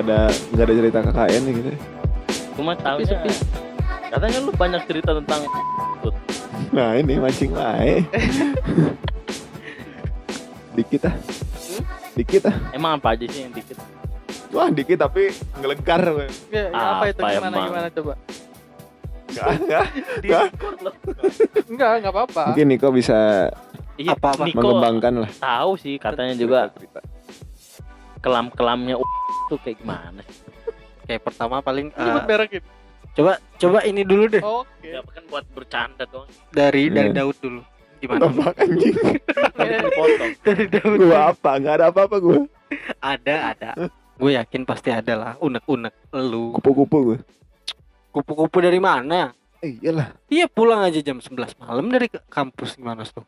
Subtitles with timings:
[0.00, 0.20] nggak ada
[0.56, 1.70] nggak ada cerita KKN nih gitu.
[2.56, 3.30] Gue mah tahu Sepi-sepi.
[4.10, 5.40] Katanya lu banyak cerita tentang
[6.72, 8.00] Nah ini mancing wae.
[10.76, 11.14] dikit ah.
[12.16, 12.56] Dikit ah.
[12.72, 13.76] emang apa aja sih yang dikit?
[14.50, 16.02] Wah dikit tapi ngelegar.
[16.48, 17.68] Ya, ya, apa itu Apa gimana emang?
[17.68, 18.12] gimana coba?
[19.30, 19.86] Enggak, enggak.
[20.84, 20.94] Loh.
[21.70, 22.42] Enggak, enggak apa-apa.
[22.50, 23.46] Mungkin Niko bisa
[24.00, 24.48] Iya, Apa-apa?
[24.48, 25.30] Niko mengembangkan lah.
[25.36, 27.04] tahu sih katanya juga Cerita.
[28.24, 28.96] kelam-kelamnya
[29.50, 30.46] tuh kayak gimana sih?
[31.04, 31.90] Kayak pertama paling
[32.46, 32.68] gitu.
[33.10, 34.86] coba coba ini dulu deh Oke.
[34.86, 36.30] Ya kan buat bercanda dong.
[36.54, 37.18] dari dari Iya.
[37.18, 37.62] Daud dulu.
[37.98, 38.30] Gimana?
[38.30, 38.96] Apa anjing?
[40.40, 40.96] Dari Daud.
[40.96, 41.50] Gua apa?
[41.52, 42.38] Enggak ada apa-apa gua.
[42.96, 43.70] Ada ada.
[44.16, 46.54] Gue yakin pasti ada lah unek-unek lu.
[46.54, 47.18] Kupu-kupu gua.
[48.08, 49.36] Kupu-kupu dari mana?
[49.60, 50.16] Eh, iyalah.
[50.26, 53.26] Iya pulang aja jam 11 malam dari kampus gimana tuh?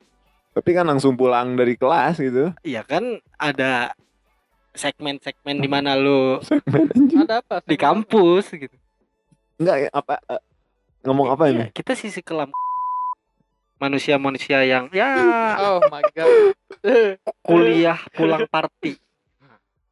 [0.53, 2.57] Tapi kan langsung pulang dari kelas gitu.
[2.63, 3.05] Iya kan
[3.37, 3.93] ada
[4.73, 7.21] segmen-segmen di mana lu Segmen anjing.
[7.23, 7.57] Ada apa?
[7.63, 8.77] di kampus gitu.
[9.61, 10.43] Enggak ya apa eh,
[11.03, 11.65] ngomong apa ini?
[11.71, 12.49] kita sisi kelam
[13.77, 15.11] manusia-manusia yang ya
[15.59, 16.55] Oh my god.
[17.47, 18.95] kuliah pulang party.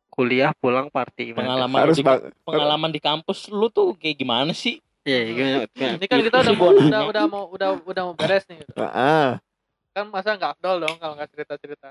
[0.06, 1.34] Kuliah pulang party.
[1.34, 2.30] Pengalaman Harus di, bang.
[2.42, 4.78] pengalaman di kampus lu tuh kayak gimana sih?
[5.02, 5.58] Iya, gimana?
[5.72, 5.94] gimana?
[5.96, 7.00] Ini kan kita udah mau udah, nanya.
[7.08, 8.60] udah mau udah udah mau beres nih.
[8.76, 9.40] Ah,
[9.90, 11.90] Kan masa nggak afdol dong kalau nggak cerita-cerita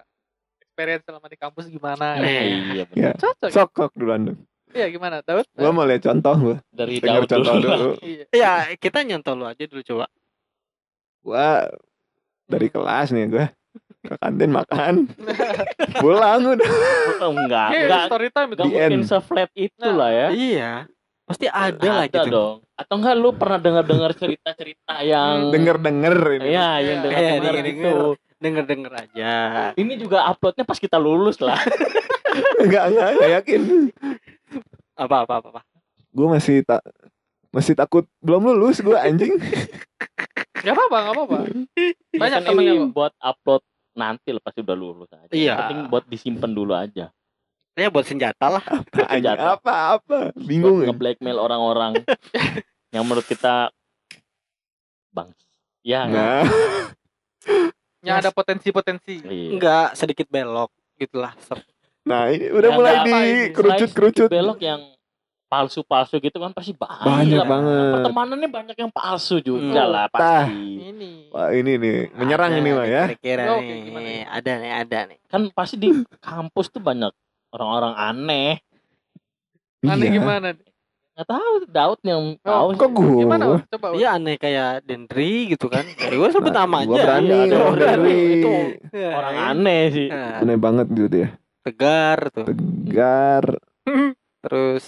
[0.79, 2.05] experience selama di kampus gimana?
[2.23, 2.95] iya benar.
[2.95, 3.11] ya.
[3.19, 3.49] Cocok.
[3.51, 4.39] Sok kok duluan dong.
[4.69, 5.43] Iya gimana, Daud?
[5.51, 6.57] Gua mau lihat contoh gua.
[6.71, 7.67] Dari Dengar Daud contoh dulu.
[7.67, 7.91] dulu.
[8.07, 8.23] Iya.
[8.31, 10.05] Ya, kita nyontoh lu aja dulu coba.
[11.19, 11.67] Gua
[12.47, 13.45] dari kelas nih gua
[13.99, 14.93] ke kantin makan.
[16.01, 16.69] Pulang udah.
[17.19, 18.63] Oh, enggak, Iya, enggak, story time itu.
[18.63, 20.27] mungkin seflat itu Nah, lah ya.
[20.31, 20.71] Iya.
[21.27, 22.29] Pasti ada, lah gitu.
[22.31, 22.55] dong.
[22.73, 26.45] Atau enggak lu pernah dengar-dengar cerita-cerita yang Denger-denger ini.
[26.47, 27.03] Iya, yang Iya.
[27.03, 27.95] dengar-dengar Iya, gitu.
[28.39, 28.91] Denger-denger.
[28.91, 29.31] Denger-denger aja.
[29.75, 31.59] Ini juga uploadnya pas kita lulus lah.
[32.63, 33.61] Enggak, enggak, enggak yakin.
[34.95, 35.47] Apa apa apa.
[35.49, 35.61] apa.
[36.09, 36.79] Gua masih tak
[37.49, 39.33] masih takut belum lulus gua anjing.
[40.59, 41.37] Gak apa-apa, gak apa-apa.
[42.11, 42.91] Banyak Kan temennya ini kok.
[42.91, 43.63] buat upload
[43.95, 45.31] nanti lepas udah lulus aja.
[45.31, 45.51] Iya.
[45.51, 47.05] Yang penting buat disimpan dulu aja.
[47.73, 48.63] Ya buat senjata lah.
[48.91, 49.55] Anjing, Senjata.
[49.55, 50.35] apa-apa.
[50.35, 50.91] Bingung ya.
[50.91, 52.03] nge-blackmail orang-orang
[52.93, 53.71] yang menurut kita
[55.09, 55.31] bang.
[55.79, 56.43] Ya, Nah,
[58.01, 59.15] Yang ada potensi-potensi.
[59.21, 59.49] iya.
[59.51, 61.35] Enggak sedikit belok gitulah.
[62.01, 63.13] Nah ini udah Ya, mulai di
[63.51, 64.27] kerucut-kerucut.
[64.27, 64.81] Selain belok yang
[65.45, 67.03] palsu-palsu gitu kan pasti banyak.
[67.03, 67.47] Banyak lah.
[67.49, 67.91] banget.
[67.95, 69.91] Pertemanannya banyak yang palsu juga Hmm.
[69.91, 70.45] lah Tah.
[70.45, 70.55] pasti.
[70.85, 71.11] Ini.
[71.29, 73.03] Wah, ini nih menyerang Ada ini mah ya.
[73.09, 73.79] Kira-kira Oke, nih.
[73.83, 74.23] gimana nih?
[74.25, 75.17] Ada nih, ada nih.
[75.25, 77.11] Kan pasti di kampus tuh banyak
[77.49, 78.53] orang-orang aneh.
[79.81, 80.15] Aneh Iya.
[80.15, 80.47] gimana?
[81.19, 82.67] Nggak tahu Daud yang tahu.
[82.71, 82.79] Oh.
[82.79, 83.11] Kok gua?
[83.19, 83.45] Gimana?
[83.67, 83.87] Coba.
[83.91, 85.83] Iya aneh kayak Dendri gitu kan.
[85.83, 87.03] Ya gue sebut Nah, nama gua aja.
[87.03, 88.07] berani Iya, ngomong berani.
[88.07, 88.19] Dendri.
[88.31, 88.49] Itu
[88.95, 90.07] Iya, Orang aneh sih.
[90.07, 91.27] Nah, Aneh banget gitu dia.
[91.59, 92.47] tegar tuh.
[92.47, 93.43] Tegar.
[94.47, 94.85] Terus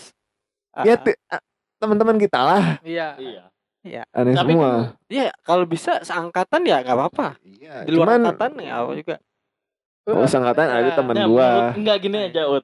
[0.88, 1.44] Ya ah, te- ah,
[1.84, 2.80] teman-teman kita lah.
[2.80, 3.20] Iya.
[3.84, 4.08] Iya.
[4.16, 4.96] Aneh Tapi semua.
[5.12, 7.36] Iya, kalau bisa seangkatan ya nggak apa-apa.
[7.44, 7.84] Iya.
[7.84, 9.16] Di luar Cuman angkatan ya apa juga.
[10.08, 11.76] oh, sangkatan ada teman gua.
[11.76, 12.64] enggak gini aja, Ut.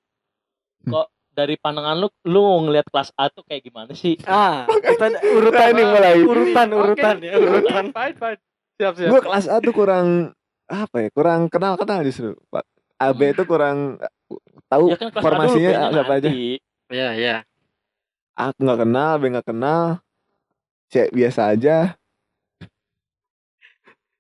[0.88, 1.08] Kok
[1.38, 4.18] dari pandangan lu lu ngelihat kelas A tuh kayak gimana sih?
[4.26, 4.66] Ah,
[5.38, 6.16] urutan Nah, ini mulai.
[6.26, 7.84] urutan urutan ya, urutan.
[7.94, 8.40] Fine, fine.
[8.82, 9.10] Siap, siap.
[9.14, 10.34] Gua kelas A tuh kurang
[10.66, 11.10] apa ya?
[11.14, 12.34] Kurang kenal-kenal justru.
[12.50, 12.66] Pak.
[12.98, 14.02] AB itu kurang
[14.66, 16.30] tahu Ya kan A formasinya ada apa aja.
[16.90, 17.36] Iya, iya.
[18.34, 20.02] Aku nggak kenal, B nggak kenal.
[20.90, 21.94] C biasa aja.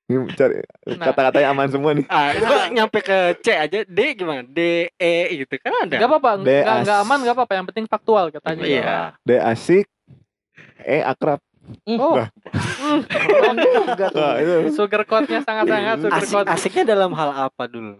[0.08, 0.56] Ini cari
[0.88, 1.04] Nah.
[1.04, 2.08] kata-katanya aman semua nih.
[2.10, 4.40] Ah, itu nyampe ke C aja, D gimana?
[4.42, 5.94] D, E gitu kan ada.
[5.94, 7.54] Gak apa-apa, D nggak nggak as- aman gak apa-apa.
[7.54, 8.64] Yang penting faktual katanya.
[8.64, 8.96] Iya.
[9.22, 9.86] D asik,
[10.80, 11.44] E akrab.
[11.86, 12.32] Oh, Nah.
[14.10, 16.46] Nah, itu sugar coat-nya sangat-sangat sugar Asik, coat.
[16.48, 18.00] asiknya dalam hal apa dulu?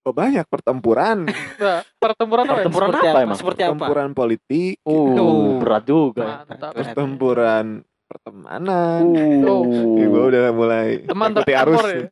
[0.00, 1.26] oh, banyak pertempuran,
[1.60, 2.54] Nah, pertempuran apa?
[2.56, 3.36] Pertempuran Seperti apa emang?
[3.36, 3.72] Seperti apa?
[3.74, 6.46] pertempuran politik, Uh, berat juga.
[6.46, 6.72] Mantap.
[6.72, 7.66] pertempuran
[8.08, 9.02] pertemanan.
[9.44, 9.62] Oh.
[9.94, 11.82] Ini gua udah mulai Teman tapi arus.
[11.84, 12.02] ya.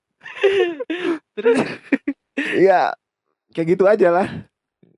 [1.37, 1.58] Terus
[2.37, 2.82] Iya,
[3.50, 4.28] kayak gitu aja lah.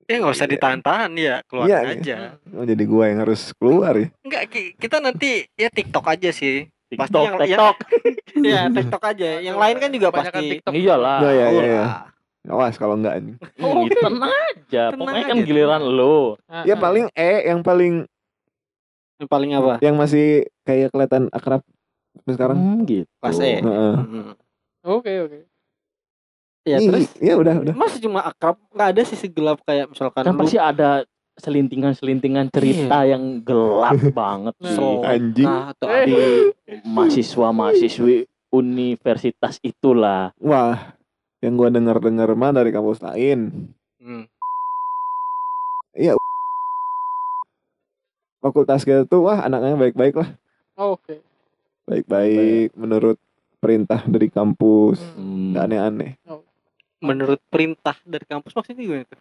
[0.03, 2.17] ya nggak usah ditahan-tahan ya, keluar Iya, aja.
[2.49, 4.09] Oh, jadi gua yang harus keluar ya.
[4.21, 6.65] Enggak, ki- kita nanti ya TikTok aja sih.
[6.89, 7.75] Pasti TikTok, yang- yang- TikTok.
[8.39, 9.29] Iya, TikTok aja.
[9.39, 10.73] Yang lain kan juga pasti TikTok.
[10.73, 11.17] Iyalah.
[11.19, 11.79] Oh, iya, Tahu iya, iya.
[11.79, 11.97] lah.
[12.49, 13.37] Awas kalau enggak anjing.
[13.59, 14.83] Oh, tenang aja.
[14.89, 15.81] Tenang Pokoknya kan giliran.
[16.49, 17.93] Ah, Ya paling E yang paling
[19.19, 19.73] Yang paling apa?
[19.79, 20.27] yang masih
[20.63, 21.59] kayak kelihatan akrab
[22.15, 22.57] sampai sekarang.
[22.57, 23.07] Hmm, gitu.
[23.19, 23.51] Kelas E.
[23.59, 23.95] Heeh.
[23.99, 24.31] Hmm.
[24.81, 25.39] Oke, oke.
[26.63, 27.73] Ya Ih, terus ya udah udah.
[27.73, 31.03] masih cuma akrab, nggak ada sisi gelap kayak misalkan Kan pasti ada
[31.35, 34.63] selintingan-selintingan cerita yang gelap banget Nah.
[34.65, 34.75] sih.
[34.75, 35.47] so- Anjing.
[35.47, 36.03] nah, atau Eh.
[36.05, 36.15] di
[36.85, 38.15] mahasiswa-mahasiswi
[38.49, 40.35] universitas itulah.
[40.35, 40.95] Wah,
[41.39, 43.71] yang gua dengar-dengar mah dari kampus lain.
[43.97, 44.27] Hmm.
[48.39, 50.29] Fakultas kita tuh wah anaknya baik-baik lah
[50.73, 51.19] Oh, Oke.
[51.83, 53.19] baik-baik menurut
[53.57, 55.19] perintah dari kampus Hmm.
[55.19, 55.47] Hmm.
[55.51, 56.11] nggak aneh-aneh
[56.99, 59.19] Menurut perintah dari kampus maksudnya gimana tuh?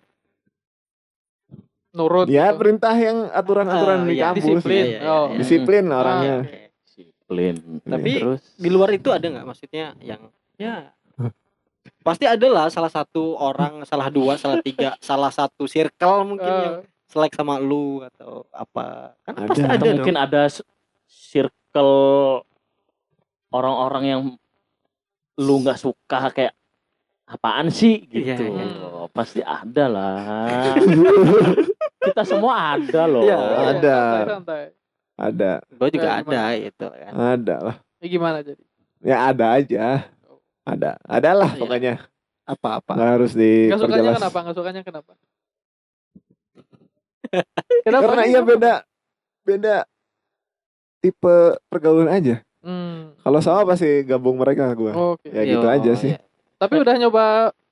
[1.91, 2.27] Nurut.
[2.27, 2.59] ya gitu.
[2.59, 4.83] perintah yang aturan-aturan Ah, di iya, kampus disiplin.
[4.85, 5.25] Iya, iya, Oh.
[5.25, 5.37] iya.
[5.37, 6.59] disiplin Ah, orangnya oke.
[6.85, 7.55] Disiplin.
[7.81, 10.21] Tapi terus Di luar itu ada nggak maksudnya yang
[10.57, 10.91] ya
[12.07, 16.61] pasti ada lah salah satu orang, salah dua, salah tiga, salah satu circle mungkin Eh,
[16.61, 16.77] yang
[17.09, 19.49] selek sama lu atau apa kan Ada.
[19.49, 20.25] pasti atau ada mungkin dong.
[20.25, 20.43] ada
[21.09, 21.97] circle
[23.49, 24.21] orang-orang yang
[25.37, 26.53] lu nggak suka kayak
[27.25, 29.09] apaan sih Iya, gitu iya.
[29.11, 30.77] pasti ada lah
[32.07, 33.37] kita semua ada loh Iya.
[33.37, 33.99] iya, Ada.
[35.19, 38.63] Ada gue juga Kayak ada gitu kan ada lah Ya gimana jadi?
[39.01, 39.85] ya ada aja
[40.63, 41.61] ada ada lah Iya.
[41.61, 41.95] pokoknya
[42.45, 43.45] apa-apa nggak harus Gak
[43.77, 44.39] sukanya diperjelas kenapa?
[44.41, 45.13] Gak sukanya kenapa?
[47.83, 48.03] Kenapa?
[48.07, 48.73] karena iya beda
[49.43, 49.77] beda
[50.99, 51.37] tipe
[51.67, 53.15] pergaulan aja Hmm.
[53.19, 55.31] kalau sama pasti gabung mereka gua Oke.
[55.31, 56.11] Ya gitu Yo, aja sih.
[56.11, 56.21] iya.
[56.59, 57.25] Tapi udah nyoba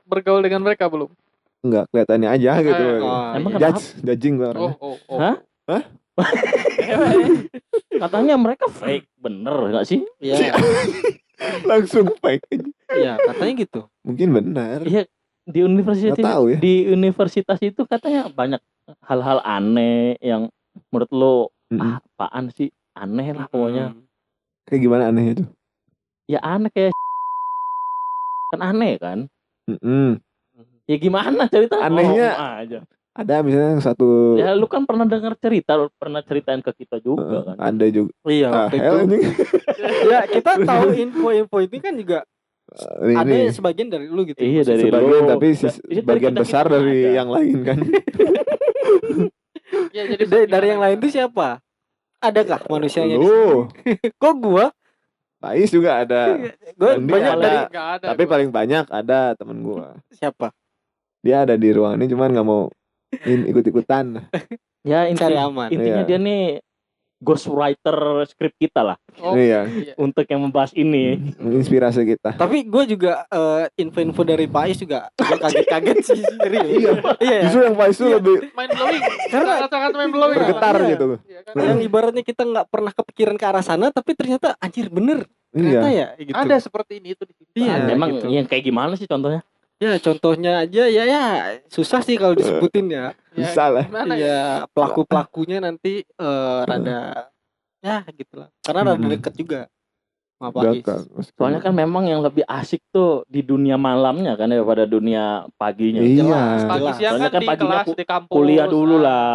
[0.05, 1.11] bergaul dengan mereka belum?
[1.59, 3.59] nggak kelihatannya aja gitu Eh, oh, Emang iya.
[3.59, 3.61] kenapa?
[3.75, 5.19] judge judging gua Oh, orangnya oh, oh.
[5.19, 5.35] Hah?
[5.67, 5.83] Hah?
[7.99, 10.55] katanya mereka fake bener nggak sih Iya,
[11.69, 12.69] langsung fake aja.
[12.95, 13.81] iya, katanya gitu.
[14.01, 15.11] mungkin benar Iya
[15.47, 16.59] di universitas tahu ya.
[16.59, 18.59] di universitas itu katanya banyak
[19.01, 20.51] hal-hal aneh yang
[20.91, 21.35] menurut lo
[21.69, 21.79] Mm-mm.
[21.81, 22.69] ah, apaan sih?
[22.93, 23.91] Aneh lah pokoknya.
[23.91, 24.03] Hmm.
[24.65, 25.49] kayak gimana anehnya tuh?
[26.27, 26.91] Ya aneh kayak
[28.51, 29.19] kan aneh kan?
[29.67, 30.19] Mm-mm.
[30.85, 31.79] ya gimana cerita?
[31.81, 32.79] Anehnya- Ngomong aja.
[33.13, 36.99] ada misalnya yang satu ya lu kan pernah dengar cerita lu pernah ceritain ke kita
[36.99, 37.57] juga kan?
[37.57, 38.13] ada juga.
[38.23, 38.77] Iya, ah, waktu
[39.09, 39.17] itu.
[40.07, 42.19] Ya, kita tahu info-info ini kan juga
[43.01, 44.37] ini ada sebagian dari lu gitu.
[44.37, 45.19] Iya, dari sebagian lu.
[45.29, 47.11] tapi Da- itu dari sebagian kita- besar kita dari ada.
[47.15, 47.79] yang lain kan
[49.91, 51.59] Ya, jadi dari, dari yang lain itu siapa?
[52.19, 53.17] Adakah manusianya?
[53.17, 53.67] di lu?
[54.21, 54.67] Kok gua?
[55.37, 56.37] Pais juga ada
[56.97, 57.43] Andi banyak ada.
[57.43, 58.07] dari ada.
[58.09, 58.31] tapi gua.
[58.31, 60.49] paling banyak ada temen gua siapa?
[61.19, 62.71] dia ada di ruangan ini cuman nggak mau
[63.23, 64.31] in- ikut-ikutan
[64.81, 65.69] ya intinya, aman.
[65.69, 66.09] intinya Iya.
[66.09, 66.43] dia nih
[67.19, 69.65] ghostwriter skrip kita lah Oh, iya
[69.97, 75.97] untuk yang membahas ini menginspirasi kita Tapi gue juga eh, info-info dari Pais juga kaget-kaget
[76.05, 76.69] sih serius.
[76.69, 76.91] Iya.
[77.17, 77.39] Iya.
[77.49, 78.17] justru yang Pais tuh Iya.
[78.17, 79.03] lebih Mind blowing.
[79.27, 80.37] Karena sangat-sangat mind blowing.
[80.37, 80.89] bergetar Iya.
[80.91, 81.55] gitu Iya kan?
[81.57, 86.07] Yang ibaratnya kita nggak pernah kepikiran ke arah sana tapi ternyata anjir bener ternyata iya
[86.13, 86.37] ya gitu.
[86.37, 87.49] Ada seperti ini itu di sini.
[87.57, 87.73] Iya.
[87.79, 87.91] Ada.
[87.91, 88.27] emang gitu.
[88.29, 89.41] yang kayak gimana sih contohnya
[89.77, 91.23] Ya contohnya aja ya ya
[91.69, 93.13] susah sih kalau disebutin ya.
[93.31, 94.21] Ya, bisa lah Gimana ya?
[94.21, 97.29] Iya pelaku pelakunya nanti eh, rada
[97.79, 99.13] ya gitulah karena rada Hmm.
[99.13, 99.61] deket juga.
[100.37, 101.09] Dekat.
[101.33, 106.13] soalnya kan memang yang lebih asik tuh di dunia malamnya kan daripada dunia paginya Iya.
[106.21, 106.61] Jelas.
[106.63, 108.35] Pagi siang Soalnya kan, kan di paginya kelas, ku- di kampus.
[108.37, 109.01] kuliah dulu ah.
[109.01, 109.27] lah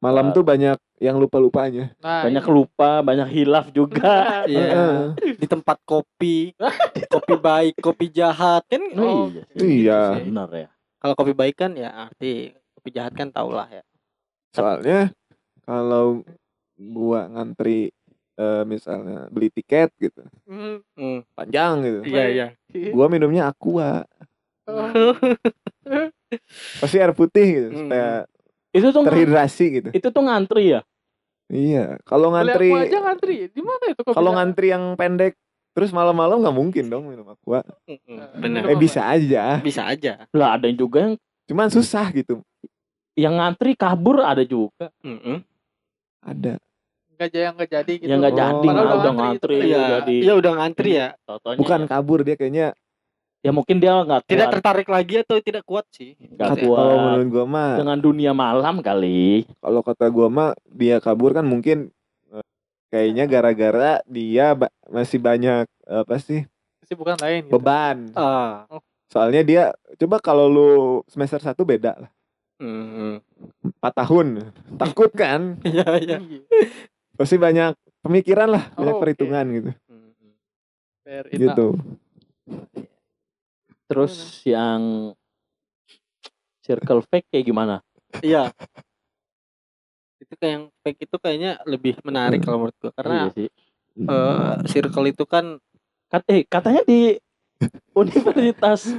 [0.00, 2.52] malam tuh banyak yang lupa-lupanya Nah, banyak iya.
[2.52, 4.04] lupa banyak hilaf juga
[4.50, 4.64] Iya.
[4.66, 5.00] Heeh.
[5.36, 6.56] Di tempat kopi,
[7.12, 8.80] kopi baik, kopi jahat kan.
[8.96, 9.84] Oh, iya sih.
[9.84, 13.84] iya benar ya Kalau kopi baik kan ya arti kopi jahat kan tau lah ya.
[14.50, 15.12] soalnya
[15.62, 16.24] kalau
[16.74, 17.92] gua ngantri
[18.34, 20.80] eh, misalnya beli tiket gitu Hmm.
[20.92, 21.20] Hmm.
[21.30, 22.46] panjang gitu Iya iya.
[22.90, 24.08] gua minumnya aqua
[24.64, 25.12] Oh.
[26.78, 27.78] pasti air putih gitu Hmm.
[27.82, 28.10] supaya
[28.70, 30.80] itu tuh terhidrasi gitu itu tuh ngantri ya
[31.46, 33.36] iya kalau ngantri aku aja ngantri.
[33.50, 35.34] Di mana itu kopi kalau ngantri yang pendek
[35.70, 37.62] terus malam-malam nggak mungkin dong minum aqua
[38.36, 38.66] Bener.
[38.66, 40.26] eh bisa aja Bisa aja.
[40.30, 41.14] lah ada juga yang
[41.46, 42.42] cuman susah gitu
[43.14, 45.42] yang ngantri kabur ada juga Mm-mm.
[46.20, 46.58] ada
[47.12, 48.06] Nggak jadi yang nggak jadi gitu.
[48.06, 48.38] yang nggak Oh.
[48.40, 49.82] jadi Padahal udah, ngantri ngantri, Iya.
[49.92, 51.08] jadi Iya udah ngantri ya.
[51.20, 52.66] Totonya bukan ya, kabur dia kayaknya
[53.40, 56.12] ya mungkin dia nggak Tidak kuat tertarik lagi atau tidak kuat sih.
[56.14, 60.48] nggak Kata- kalau kuat menurut gua mah dengan dunia malam kali kalau kata gua mah
[60.66, 61.88] dia kabur kan mungkin
[62.28, 62.44] eh,
[62.88, 66.44] kayaknya gara-gara dia ba- masih banyak apa sih
[66.80, 67.52] Kesibukan lain gitu.
[67.54, 68.68] beban Ah.
[69.06, 69.62] soalnya dia
[69.96, 70.70] coba kalau lu
[71.06, 72.10] semester satu beda lah
[72.56, 73.24] Mm.
[73.72, 76.16] empat tahun takut kan Iya iya.
[76.20, 76.40] Iya.
[77.16, 79.02] pasti banyak pemikiran lah banyak Oh, oke.
[79.02, 80.32] perhitungan gitu Mm-mm.
[81.00, 81.40] Fair enough.
[81.40, 81.66] gitu
[83.90, 84.14] terus
[84.46, 85.10] yang
[86.62, 87.76] circle fake kayak gimana
[88.20, 88.50] Iya.
[90.18, 93.48] Itu kayak yang fake itu kayaknya lebih menarik kalau menurut gua karena Iya sih.
[93.98, 95.58] eh, circle itu kan
[96.06, 97.18] Kat- eh, katanya di
[97.92, 98.98] universitas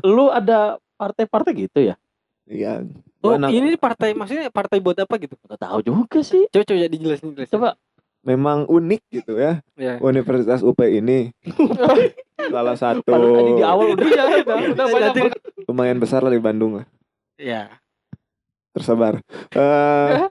[0.00, 1.94] lu ada partai-partai gitu ya
[2.46, 2.82] iya
[3.20, 5.36] Oh, ini partai maksudnya partai buat apa gitu?
[5.44, 7.52] Gak tahu juga sih Coba coba dijelasin dijelasin.
[7.52, 7.68] coba
[8.22, 9.96] memang unik gitu ya Ya.
[9.98, 11.32] Universitas UP ini
[12.52, 15.40] salah satu Padahal tadi di awal udah Iya, udah, udah banyak Nanti- banget.
[15.64, 16.86] lumayan besar lah di Bandung lah
[17.34, 17.80] Ya.
[18.70, 20.28] tersebar Eh,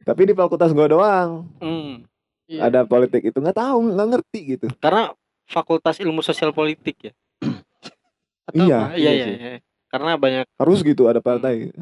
[0.00, 2.02] Tapi di fakultas gua doang Hmm.
[2.44, 2.60] Iya.
[2.64, 4.66] ada politik itu nggak tahu nggak ngerti gitu.
[4.78, 5.12] Karena
[5.44, 7.12] Fakultas Ilmu Sosial Politik ya.
[8.48, 8.78] Atau Iya.
[8.82, 8.96] apa?
[8.96, 9.58] Iya, Iya iya, iya.
[9.86, 11.72] Karena banyak Harus gitu ada partai.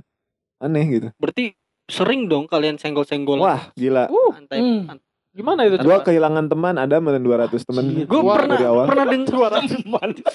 [0.59, 1.09] Aneh gitu.
[1.15, 1.55] berarti
[1.87, 3.39] sering dong kalian senggol-senggol.
[3.39, 4.09] Wah, gila.
[4.09, 4.91] Uh, Antai, Hmm.
[5.37, 6.01] An- gimana itu coba?
[6.03, 8.85] kehilangan teman ada than 200 temen Gue pernah dari awal.
[8.87, 9.53] pernah dengar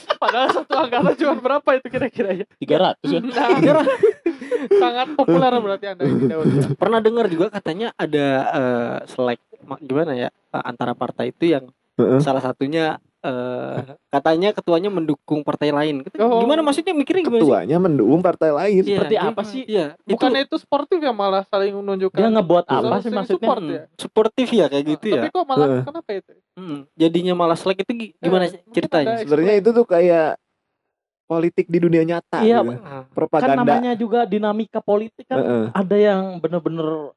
[0.22, 2.46] Padahal satu angkatan cuma berapa itu kira-kira ya?
[2.56, 3.22] 300 kan.
[3.24, 3.86] Nah,
[4.72, 6.78] sangat populer berarti anda ini Daud.
[6.78, 11.66] pernah dengar juga katanya ada eh, selek ma- gimana ya eh, antara partai itu yang
[11.98, 12.20] Heeh.
[12.20, 13.78] salah satunya eh,
[14.10, 16.02] katanya ketuanya mendukung partai lain.
[16.18, 16.42] Oh.
[16.42, 17.48] Gimana maksudnya mikirnya gimana sih?
[17.48, 18.82] Ketuanya mendukung partai lain.
[18.82, 19.62] Iya, Seperti apa sih?
[19.66, 22.18] Iya, itu Bukannya itu sportif ya malah saling menunjukkan.
[22.18, 23.46] Dia ngebuat apa sih maksudnya?
[23.46, 23.84] support hmm, ya?
[23.96, 25.32] suportif ya kayak gitu Tapi ya.
[25.32, 25.84] kok malah Heeh.
[25.86, 26.32] kenapa itu?
[26.58, 29.16] Hmm, jadinya malah selek itu gi- gimana Eh, mungkin ceritanya?
[29.22, 30.28] Sebenarnya itu tuh kayak
[31.26, 32.76] politik di dunia nyata Iya, gitu.
[32.76, 33.64] Ah, Kan Propaganda.
[33.64, 35.40] namanya juga dinamika politik kan.
[35.40, 35.66] Heeh.
[35.72, 37.16] Ada yang bener-bener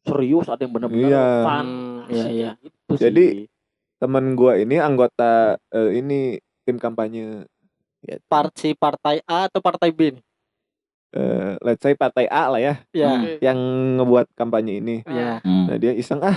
[0.00, 1.26] serius, ada yang bener-bener Iya.
[1.44, 1.66] fun.
[1.66, 2.50] Hmm, iya, iya.
[2.56, 3.50] Gitu sih.
[3.98, 5.30] Temen gua ini anggota
[5.68, 7.46] eh, ini tim kampanye
[8.24, 10.24] Part si partai A atau partai B nih?
[11.10, 13.10] eh, let's say partai A lah ya Ya.
[13.10, 13.26] Hmm.
[13.40, 13.58] Yang
[13.96, 14.96] ngebuat kampanye ini.
[15.02, 15.40] Ya.
[15.40, 15.66] Hmm.
[15.66, 16.36] Nah, dia iseng ah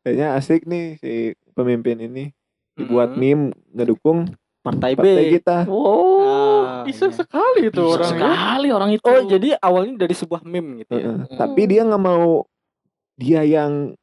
[0.00, 1.12] kayaknya asik nih si
[1.52, 2.32] pemimpin ini
[2.74, 3.20] dibuat Hmm.
[3.20, 4.26] meme ngedukung
[4.58, 4.98] partai B.
[4.98, 5.56] partai kita.
[5.66, 7.18] Oh, Ah, iseng iya.
[7.20, 8.12] sekali itu orang ya.
[8.16, 9.06] sekali orang itu.
[9.06, 11.14] Oh, jadi awalnya dari sebuah meme gitu ya.
[11.14, 11.36] Heeh.
[11.36, 12.42] Tapi dia nggak mau
[13.14, 13.94] dia yang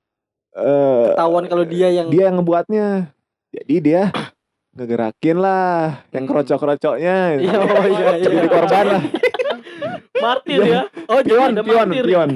[0.55, 3.11] eh Ketahuan kalau dia yang dia yang ngebuatnya.
[3.51, 4.11] Jadi dia
[4.71, 6.31] ngegerakin lah yang Hmm.
[6.33, 7.17] kerocok-kerocoknya.
[7.37, 8.23] Iya, oh iya, iya.
[8.25, 9.03] Jadi korban lah.
[10.15, 10.81] martir ya.
[11.05, 12.03] Oh, Pion, ada pion, martir.
[12.03, 12.29] pion.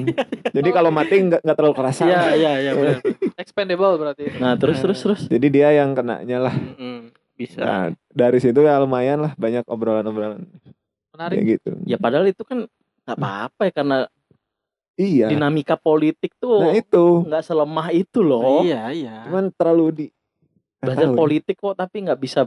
[0.46, 2.02] Jadi kalau mati nggak nggak terlalu kerasa.
[2.04, 2.98] Iya, iya, iya benar.
[3.42, 4.24] Expendable berarti.
[4.36, 4.82] Nah, terus Eh.
[4.84, 5.20] terus terus.
[5.26, 6.54] Jadi dia yang kenanya lah.
[6.54, 7.60] Mm-mm, Bisa.
[7.60, 10.44] Nah, dari situ ya lumayan lah banyak obrolan-obrolan
[11.10, 11.34] Menarik.
[11.34, 11.70] kayak gitu.
[11.84, 12.68] Ya padahal itu kan
[13.02, 13.96] nggak apa-apa ya karena
[15.00, 15.26] Iya.
[15.28, 17.24] dinamika politik tuh Nah itu.
[17.24, 18.60] nggak selemah itu loh.
[18.60, 19.14] Iya, iya.
[19.24, 20.06] Cuman terlalu di
[20.78, 21.18] Belajar tahu ya.
[21.18, 22.40] politik kok tapi nggak bisa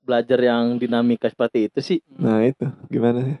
[0.00, 1.98] belajar yang dinamika seperti itu sih.
[2.12, 3.36] Nah itu gimana sih?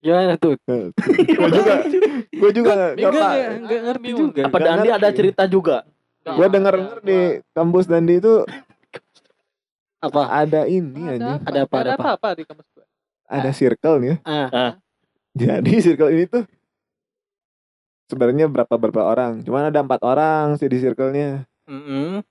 [0.00, 0.54] Gimana tuh?
[1.38, 1.74] gue juga,
[2.14, 4.40] gue juga nggak Enggak, nggak- ngerti juga.
[4.44, 5.76] Apa Dandi ada cerita juga?
[6.24, 7.18] Gue denger denger di
[7.50, 8.34] kampus Dandi itu
[9.98, 10.22] Apa?
[10.30, 11.46] ada ini Ada aja, apa?
[11.48, 12.10] Ada apa, ada Ada apa?
[12.14, 12.86] apa di kampus gua?
[13.28, 14.08] ada circle nih.
[14.08, 14.16] ya.
[14.24, 14.72] Ah,
[15.34, 16.42] Jadi circle ini tuh
[18.08, 19.44] sebenarnya berapa berapa orang?
[19.44, 21.44] Cuman ada empat orang sih di circle-nya.
[21.68, 22.24] mm-mm.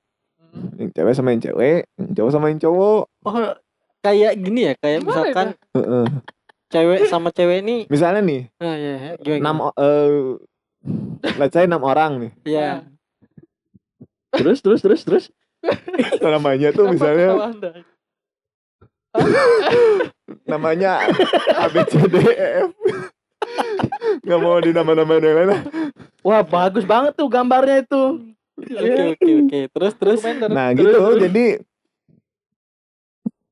[0.47, 0.67] Hmm.
[0.81, 3.03] Yang cewek sama yang cewek, yang cowok sama yang cowok.
[3.23, 3.53] Oh,
[4.01, 6.05] kayak gini ya, kayak Gimana misalkan Heeh.
[6.71, 9.11] cewek sama cewek ini Misalnya nih, Nah, iya, iya.
[9.19, 9.41] Gimana?
[9.43, 10.11] enam eh
[11.37, 12.31] let's say enam orang nih.
[12.47, 12.69] Iya.
[14.33, 15.25] Terus terus terus terus.
[16.23, 17.53] Namanya tuh misalnya
[20.51, 21.01] namanya
[21.57, 21.65] A
[24.27, 24.35] B C D E F.
[24.35, 25.49] Gak mau di nama-nama yang lain.
[26.19, 28.03] Wah bagus banget tuh gambarnya itu.
[28.57, 29.59] Oke, oke, oke.
[29.71, 30.19] Terus terus.
[30.49, 31.19] Nah Terus, gitu, terus.
[31.23, 31.45] jadi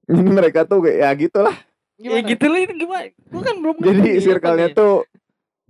[0.38, 1.56] mereka tuh kayak ya gitulah.
[1.96, 2.28] Ya Gimana?
[2.28, 3.06] gitu lah itu gimana?
[3.32, 5.08] Gua kan belum Jadi circle-nya tuh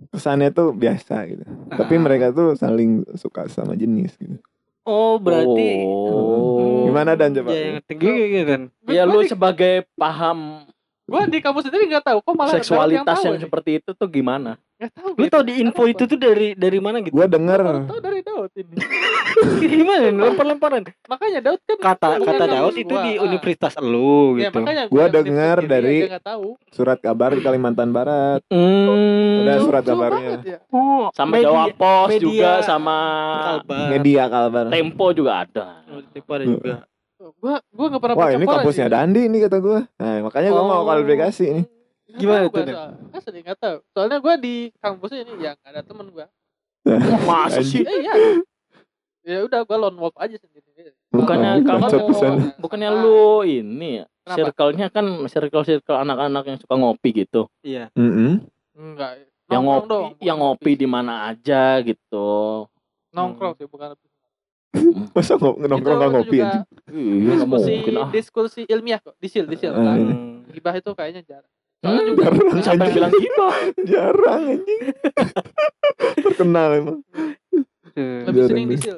[0.09, 1.43] kesannya tuh biasa gitu.
[1.69, 2.01] Tapi Ah.
[2.01, 4.41] mereka tuh saling suka sama jenis gitu.
[4.85, 6.85] Oh, berarti Oh.
[6.85, 7.50] Gimana, Dan, coba?
[7.51, 7.81] Ya,
[8.45, 8.62] kan.
[8.85, 10.69] Ya lu sebagai paham
[11.05, 13.43] Gua di kampus sendiri nggak tahu kok malah seksualitas tahu yang nih.
[13.45, 14.57] seperti itu tuh gimana?
[14.75, 15.09] Nggak tahu.
[15.12, 15.29] Lu gitu.
[15.29, 15.93] tau di info Kenapa?
[15.93, 17.13] itu tuh dari dari mana gitu?
[17.13, 18.74] Gua denger tahu dari Daud ini.
[19.75, 20.07] Gimana?
[20.07, 20.81] Lempar-lemparan.
[21.05, 23.03] Makanya Daud kan Kata kata Daud itu gua.
[23.03, 23.24] di Ah.
[23.24, 24.57] universitas lu Ya, gitu.
[24.57, 26.01] makanya Gua yang dengar universitas dari-
[26.71, 28.41] surat kabar di Kalimantan Barat.
[28.47, 29.43] Hmm.
[29.43, 30.31] Ada surat kabarnya.
[30.41, 30.57] ya.
[30.69, 32.97] Oh, Sama media- Jawa Pos media juga sama
[33.45, 33.88] Kalbar.
[33.91, 34.65] Media Kalbar.
[34.71, 35.65] Tempo juga ada.
[35.85, 36.75] Oh, Tempo ada juga.
[37.39, 38.88] Gua gua nggak pernah Wah ini kampusnya.
[38.91, 39.79] Dandi nih kata gua.
[39.98, 40.86] Nah makanya gua mau Oh.
[40.86, 41.65] kualifikasi nih.
[42.05, 42.63] Nggak Gimana tuh,
[43.17, 43.77] Asli nggak tahu.
[43.91, 46.25] Soalnya gua di kampusnya ini ya nggak ada temen gua.
[47.29, 47.82] Masa sih?
[47.82, 48.13] Eh iya.
[49.25, 50.65] Ya udah gua lone wolf aja sendiri.
[51.15, 51.88] Bukannya Oh, kamu
[52.60, 57.48] bukannya lu ini ya, circle-nya kan circle-circle anak-anak yang suka ngopi gitu.
[57.63, 57.88] Iya.
[57.96, 58.44] Mm-mm.
[58.75, 59.32] Enggak.
[59.48, 62.65] Yang ngopi, dong, yang ngopi di mana aja gitu.
[63.15, 64.10] Nongkrong sih bukan lebih.
[65.15, 66.63] Masa nongkrong nggak ngopi juga anjing?
[66.88, 68.10] Iya, diskusi mungkin ah.
[68.10, 69.82] diskusi ilmiah kok disil disil Eh.
[69.82, 70.46] Hmm.
[70.50, 71.51] gibah itu kayaknya jarang
[71.86, 73.46] Hmm, juga Jarang Siapa yang bilang gitu?
[73.86, 74.82] Jarang anjing.
[76.25, 76.98] Terkenal emang.
[77.94, 78.98] lebih Jarang sering disil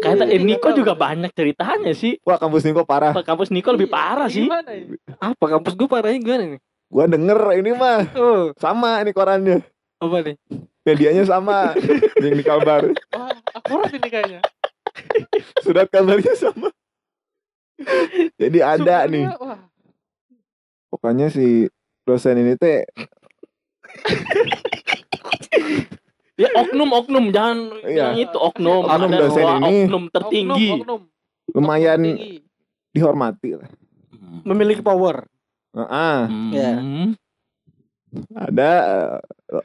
[0.00, 2.18] Kata Iya, eh, Niko juga banyak ceritanya sih.
[2.22, 3.12] Wah kampus Niko parah.
[3.16, 4.46] Kampus Niko lebih Iya, parah sih.
[4.46, 4.84] gimana ya?
[5.20, 6.60] Apa kampus gue parahnya gimana nih?
[6.86, 9.58] Gua denger ini mah Oh, sama ini korannya.
[9.98, 10.36] apa nih?
[10.82, 11.76] Medianya sama.
[12.16, 12.88] yang di Kalbar.
[13.10, 14.40] wah akurat ini kayaknya
[15.60, 16.72] Surat kabarnya sama.
[18.34, 19.24] Jadi ada Sumbernya, nih.
[19.36, 19.60] wah
[20.88, 21.68] Pokoknya si
[22.02, 22.82] dosen ini teh
[26.34, 28.10] Ya oknum oknum jangan Iya.
[28.10, 28.82] bilang itu oknum.
[28.82, 29.76] Oknum Ada dosen ini.
[29.84, 30.68] oknum tertinggi.
[30.70, 31.00] Oknum, oknum.
[31.52, 32.32] lumayan Oknum tinggi.
[32.90, 33.68] dihormati lah.
[34.42, 35.28] Memiliki power.
[35.72, 36.50] Ah, Hmm.
[36.50, 36.72] Ya.
[38.34, 38.70] ada
[39.46, 39.64] eh,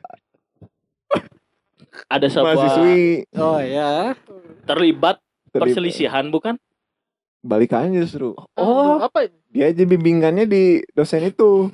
[2.05, 4.13] Ada sebuah mahasiswi Oh ya.
[4.63, 6.55] terlibat terlibat- perselisihan bukan?
[7.41, 8.33] balikannya justru.
[8.55, 8.97] Oh.
[8.97, 9.37] Aduh, apa ini?
[9.49, 11.69] Dia aja bimbingannya di dosen itu.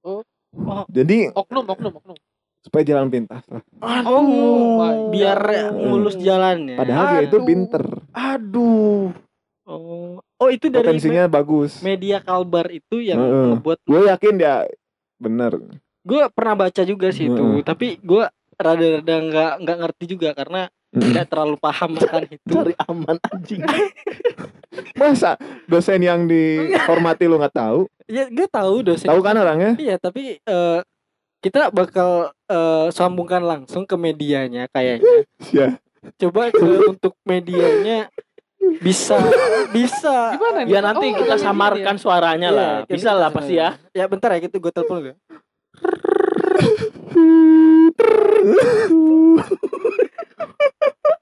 [0.00, 0.20] Oh.
[0.54, 0.84] Oh.
[0.86, 2.16] Jadi Oknum, oknum, oknum.
[2.60, 3.64] supaya jalan pintas lah.
[4.04, 4.76] Oh,
[5.08, 5.40] biar
[5.74, 6.76] mulus jalannya.
[6.76, 7.46] Padahal dia itu Aduh.
[7.46, 7.84] pinter.
[8.10, 9.04] Aduh.
[9.64, 11.80] Oh, oh itu dari Potensinya bagus.
[11.80, 13.46] me- media Kalbar itu yang Heeh.
[13.50, 14.68] membuat Gue yakin dia
[15.16, 15.56] bener.
[16.00, 17.64] gue pernah baca juga sih itu, Heeh.
[17.64, 22.52] tapi gue rada-rada nggak nggak ngerti juga karena tidak terlalu paham akan itu.
[22.54, 23.60] Cari aman anjing.
[25.00, 25.34] Masa
[25.66, 27.90] dosen yang dihormati lu nggak tahu?
[28.06, 29.10] Ya gue tahu dosen.
[29.10, 29.74] Tahu kan orangnya?
[29.74, 30.78] Iya, tapi eh,
[31.42, 35.26] kita bakal eh, sambungkan langsung ke medianya kayaknya.
[35.50, 35.68] Ya.
[36.20, 36.62] Coba ke
[36.94, 38.06] untuk medianya
[38.80, 39.18] bisa
[39.74, 40.36] bisa.
[40.38, 40.72] Gimana nih?
[40.72, 42.72] Ya nanti Oh, kita samarkan suaranya Iya, lah.
[42.86, 43.76] Bisa lah pasti ya.
[43.90, 45.14] Ya bentar ya gitu gue telepon ya.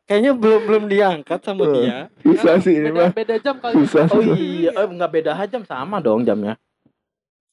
[0.05, 1.73] Kayaknya belum belum diangkat sama Eh.
[1.75, 1.97] dia.
[2.21, 3.11] Susah sih ini beda, mah.
[3.15, 3.75] beda jam kali.
[3.81, 4.05] Susah.
[4.09, 6.59] Oh iya, eh, nggak beda jam sama dong jamnya.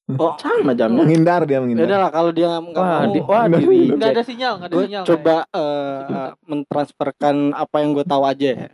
[0.10, 1.06] Oh, Sama jamnya.
[1.06, 1.86] Menghindar dia menghindar.
[1.86, 3.14] udah lah kalau dia nggak Wah, mau.
[3.14, 3.78] di, wah Bener, di bener.
[3.86, 4.10] Nggak reject.
[4.10, 5.04] ada sinyal, nggak ada gue sinyal.
[5.06, 8.68] coba eh, mentransferkan apa yang gue tahu aja ya.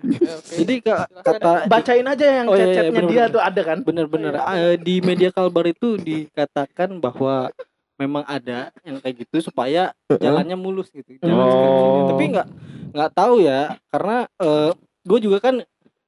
[0.55, 1.51] Jadi ke, kata.
[1.67, 3.77] Bacain aja yang Oh, iya, iya, chat-chatnya dia tuh ada kan?
[3.83, 7.51] bener-bener Oh, eh, di media Kalbar itu dikatakan bahwa
[7.95, 11.15] memang ada yang kayak gitu supaya jalannya mulus gitu.
[11.19, 12.07] Jalan Oh.
[12.11, 12.47] Tapi nggak
[12.91, 14.27] nggak tahu ya karena
[15.01, 15.55] gue juga kan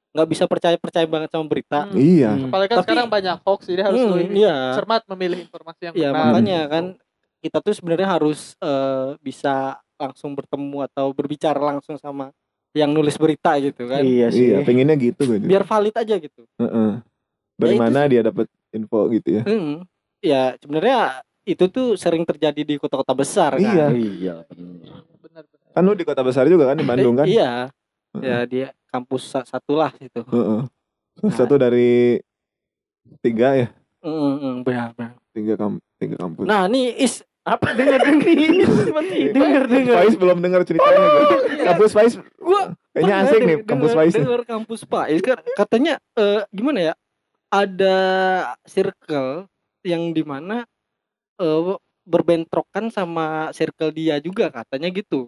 [0.08, 1.86] nggak bisa percaya percaya banget sama berita.
[1.86, 1.94] Hmm.
[1.94, 2.32] Iya.
[2.34, 2.50] Hmm.
[2.50, 4.56] Apalagi kan Tapi- sekarang banyak hoax, jadi harus Hmm, lebih iya.
[4.74, 6.24] cermat memilih informasi yang Ya benar.
[6.26, 6.84] makanya kan
[7.38, 12.34] kita tuh sebenarnya harus eh, bisa langsung bertemu atau berbicara langsung sama
[12.74, 14.02] yang nulis berita gitu kan.
[14.02, 14.54] Iya sih.
[14.54, 15.38] Iya, pengennya gitu gue.
[15.38, 15.50] juga.
[15.50, 16.42] Biar valid aja gitu.
[16.58, 16.92] Heeh.
[17.58, 19.44] Dari Ya, mana dia dapat info gitu ya?
[19.46, 19.86] Hmm.
[20.20, 23.64] Ya sebenarnya itu tuh sering terjadi di kota-kota besar kan.
[23.64, 23.88] Iya.
[23.90, 24.36] Iya.
[25.18, 25.72] Benar, benar.
[25.72, 27.24] Kan lu di kota besar juga kan di Bandung kan?
[27.24, 27.72] Eh, iya.
[28.18, 30.20] Ya dia kampus sa- satu lah itu.
[30.22, 30.62] Heeh.
[31.32, 32.20] Satu dari
[33.20, 33.68] tiga ya,
[34.00, 35.16] Mm, benar, benar.
[35.32, 36.46] tiga kam tiga kampus.
[36.46, 38.28] Nah, nih Is Apa denger denger
[39.32, 39.96] denger denger.
[39.96, 41.26] Faiz belum dengar ceritanya gue.
[41.64, 44.12] Kampus Faiz Gua kayaknya asik nih kampus Faiz.
[44.12, 44.20] nih.
[44.20, 46.94] Denger kampus Faiz kan katanya eh, gimana ya?
[47.48, 47.98] Ada
[48.68, 49.48] circle
[49.82, 50.68] yang di mana
[51.38, 51.62] eh,
[52.08, 55.28] berbentrokan sama circle dia juga katanya gitu.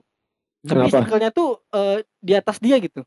[0.60, 0.96] Tapi Kenapa?
[1.00, 3.04] circle-nya tuh eh, di atas dia gitu.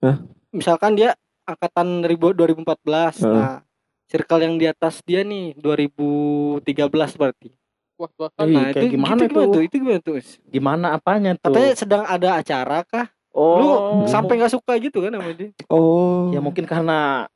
[0.00, 0.20] Hah?
[0.52, 1.16] Misalkan dia
[1.48, 3.24] angkatan ribu 2014.
[3.24, 3.32] Heeh.
[3.32, 3.58] Nah,
[4.06, 7.48] circle yang di atas dia nih 2013 berarti.
[7.96, 8.30] Wah, wah.
[8.44, 9.52] Ih, Nah, kayak itu gimana itu gimana tuh?
[9.54, 9.62] tuh?
[9.62, 10.14] Itu gimana tuh?
[10.50, 11.48] Gimana apanya tuh?
[11.48, 13.06] Katanya sedang ada acara kah?
[13.32, 13.68] oh, Lu
[14.08, 15.48] sampai nggak suka gitu kan sama dia?
[15.72, 16.28] Oh.
[16.34, 17.28] ya mungkin karena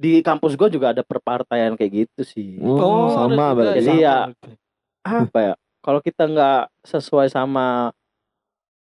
[0.00, 2.56] di kampus gua juga ada perpartaian kayak gitu sih.
[2.64, 3.84] Oh, ada sama berarti.
[3.84, 4.16] Jadi Sama ya
[5.04, 5.54] apa ya?
[5.84, 7.92] Kalau kita nggak sesuai sama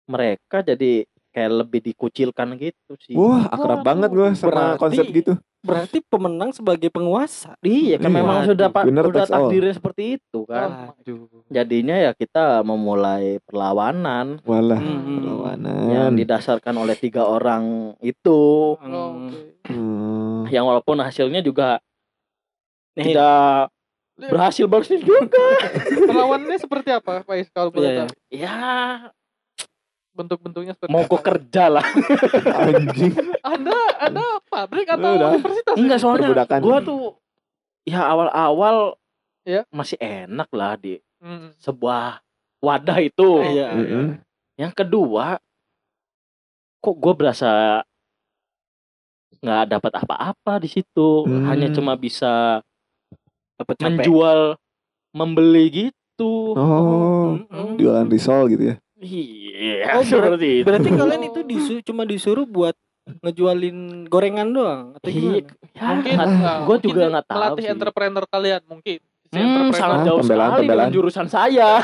[0.08, 3.14] mereka jadi kayak lebih dikucilkan gitu sih.
[3.14, 3.86] Wah, akrab Waduh.
[3.86, 5.34] banget gue sama Berarti- konsep gitu.
[5.60, 7.52] Berarti pemenang sebagai penguasa.
[7.60, 8.16] Iya kan Iya.
[8.16, 9.34] memang sudah pak Winner sudah all.
[9.36, 10.96] takdirnya seperti itu kan.
[10.96, 11.28] Aduh.
[11.48, 15.20] Jadinya ya kita memulai perlawanan Walah, Hmm.
[15.20, 15.84] perlawanan.
[15.86, 18.40] yang didasarkan oleh tiga orang itu.
[18.74, 19.68] Oh, oke.
[19.68, 20.48] Hmm.
[20.48, 21.84] Yang walaupun hasilnya juga
[22.96, 23.68] Nih, tidak
[24.18, 25.44] berhasil berhasil juga.
[26.10, 28.00] Perlawanannya seperti apa, Pak Is, kalau boleh Iya, iya.
[28.02, 28.10] tahu?
[28.32, 28.56] ya
[30.10, 31.86] Bentuk-bentuknya seperti mau kok kerja lah.
[32.60, 33.14] Anjing.
[33.40, 35.30] Anda, Anda pabrik atau Udah.
[35.34, 35.76] universitas?
[35.76, 36.04] Enggak ini?
[36.04, 36.60] soalnya Perbudakan.
[36.60, 37.02] gua tuh
[37.84, 38.78] ya awal-awal
[39.44, 39.64] Ya.
[39.70, 41.52] masih enak lah di Hmm.
[41.58, 42.24] sebuah
[42.60, 43.30] wadah itu.
[43.42, 43.70] Iya.
[43.72, 44.06] Mm-mm.
[44.56, 45.40] Yang kedua,
[46.80, 47.84] kok gue berasa
[49.40, 51.48] nggak dapat apa-apa di situ, Hmm.
[51.48, 52.60] hanya cuma bisa
[53.56, 54.56] Dapat menjual,
[55.12, 56.56] membeli gitu.
[56.56, 57.76] Oh, Mm-mm.
[57.76, 58.76] jualan risol gitu ya.
[59.00, 60.66] Iya, Oh, seperti itu.
[60.66, 62.76] Berarti kalian itu disu cuma disuruh buat
[63.22, 65.50] ngejualin gorengan doang atau Iya, gimana?
[65.72, 66.28] ya, Mungkin uh,
[66.62, 67.72] gua mungkin juga nggak tahu melatih sih.
[67.72, 69.00] entrepreneur kalian mungkin.
[69.00, 69.78] Si Hmm, entrepreneur.
[69.80, 70.92] sangat jauh pembelaan, sekali dengan pembelaan.
[70.92, 71.70] jurusan saya.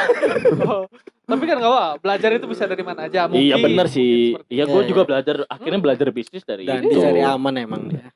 [0.62, 0.86] Oh,
[1.26, 3.26] Tapi kan gak apa, belajar itu bisa dari mana aja.
[3.26, 4.38] Mungkin, iya benar sih.
[4.46, 5.10] Iya, gue Iya, juga iya.
[5.10, 5.36] belajar.
[5.48, 6.94] Akhirnya belajar bisnis dari Dan itu.
[6.94, 8.14] di cari aman emang dia.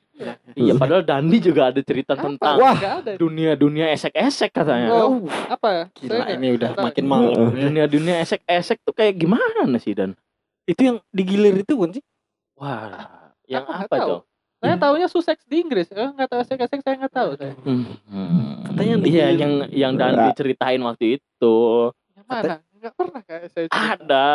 [0.53, 2.23] Iya, padahal Dandi juga ada cerita Apa?
[2.27, 2.75] tentang Wah.
[2.75, 4.91] Nggak dunia-dunia esek-esek katanya.
[4.91, 5.83] Oh, apa ya?
[5.93, 7.49] Gila Saya nggak- ini udah nggak makin malam.
[7.49, 10.13] Dunia-dunia esek-esek tuh kayak gimana sih Dan?
[10.63, 12.03] Itu yang digilir itu kan sih?
[12.55, 13.07] Wah,
[13.45, 14.09] yang nggak apa tahu.
[14.09, 14.21] tuh?
[14.59, 15.87] Saya taunya Sussex di Inggris.
[15.89, 17.55] Eh, nggak tahu esek-esek saya nggak tahu saya.
[17.63, 17.87] Hmm.
[18.67, 21.55] Katanya yang Iya, yang yang Dandi ceritain waktu itu.
[22.11, 22.55] Yang mana?
[22.69, 23.95] Enggak pernah kayak saya cerita.
[23.95, 24.27] ada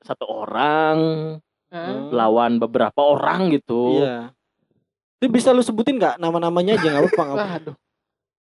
[0.00, 0.98] satu orang.
[1.70, 2.10] Hmm.
[2.10, 4.34] lawan beberapa orang gitu Iya.
[5.20, 7.24] Itu bisa lu sebutin nggak nama-namanya aja nggak apa-apa.
[7.36, 7.76] Waduh.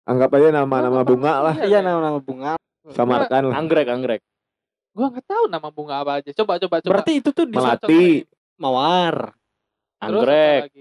[0.07, 1.55] Anggap aja nama-nama bunga lah.
[1.59, 2.55] Iya nama-nama bunga.
[2.95, 3.59] Samarkan lah.
[3.61, 4.21] anggrek anggrek
[4.95, 6.31] Gua nggak tahu nama bunga apa aja.
[6.31, 6.91] Coba coba coba.
[6.95, 8.23] Berarti itu tuh di Melati.
[8.55, 9.35] Mawar,
[9.99, 10.71] apa anggrek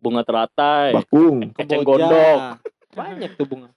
[0.00, 1.52] bunga teratai Bakung.
[1.54, 2.08] keceng kemboja.
[2.10, 2.40] gondok
[2.90, 3.68] Banyak tuh bunga.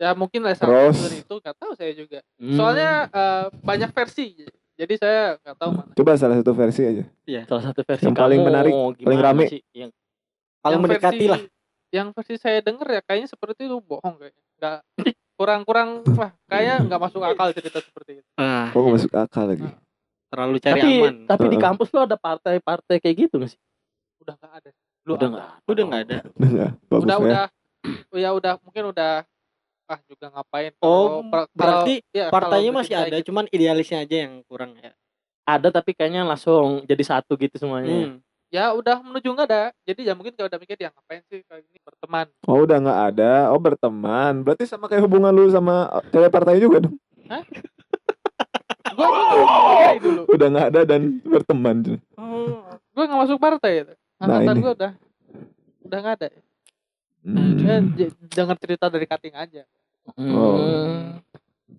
[0.00, 0.96] Ya mungkin lah Terus.
[0.96, 2.18] satu itu nggak tahu saya juga.
[2.40, 2.56] Hmm.
[2.56, 4.48] Soalnya eh, banyak versi.
[4.80, 5.90] Jadi saya nggak tahu mana.
[5.92, 7.04] Coba salah satu versi aja.
[7.44, 8.72] salah satu versi Yang paling menarik,
[9.04, 9.44] paling rame.
[9.52, 9.60] sih?
[9.76, 9.92] yang
[10.62, 11.40] Paling Yang mendekati versi- lah.
[11.90, 14.44] Yang versi saya denger ya kayaknya seperti itu bohong kayaknya.
[14.56, 14.78] Nggak
[15.34, 18.28] kurang-kurang wah kayaknya nggak masuk akal cerita seperti itu.
[18.34, 19.68] Ah, Kok nggak masuk akal lagi?
[20.32, 21.14] terlalu cari tapi aman.
[21.28, 23.60] tapi di kampus lo ada partai-partai kayak gitu nggak sih
[24.18, 24.70] Udah nggak ada.
[25.02, 26.18] Lu udah nggak Udah nggak ada.
[26.40, 27.20] Udah Udah ya.
[27.20, 27.44] udah.
[28.14, 29.12] Ya udah mungkin udah
[29.84, 33.26] ah juga ngapain Oh, Kalau berarti kalau- ya, Partainya kalau masih ada, gitu.
[33.28, 34.94] cuman idealisnya aja yang kurang ya.
[35.42, 38.22] ada tapi kayaknya langsung jadi satu gitu semuanya Hmm.
[38.52, 41.64] Ya udah menuju nggak ada jadi ya mungkin kalau udah mikir ya ngapain sih kayak
[41.64, 43.32] ini berteman Oh udah nggak ada.
[43.48, 44.42] Oh berteman.
[44.42, 45.74] Berarti sama kayak hubungan lu sama
[46.06, 46.96] cewek partai juga dong.
[48.92, 51.76] gua juga partai dulu Udah nggak ada dan berteman.
[52.14, 52.60] Oh,
[52.92, 54.60] gua nggak masuk partai itu Nah, angkatan ini.
[54.60, 54.92] gua udah
[55.82, 56.28] udah nggak ada
[57.22, 57.54] Hmm.
[57.56, 57.78] ya,
[58.28, 59.62] dengar cerita dari cutting aja
[60.18, 60.58] Oh.
[60.58, 61.22] Hmm.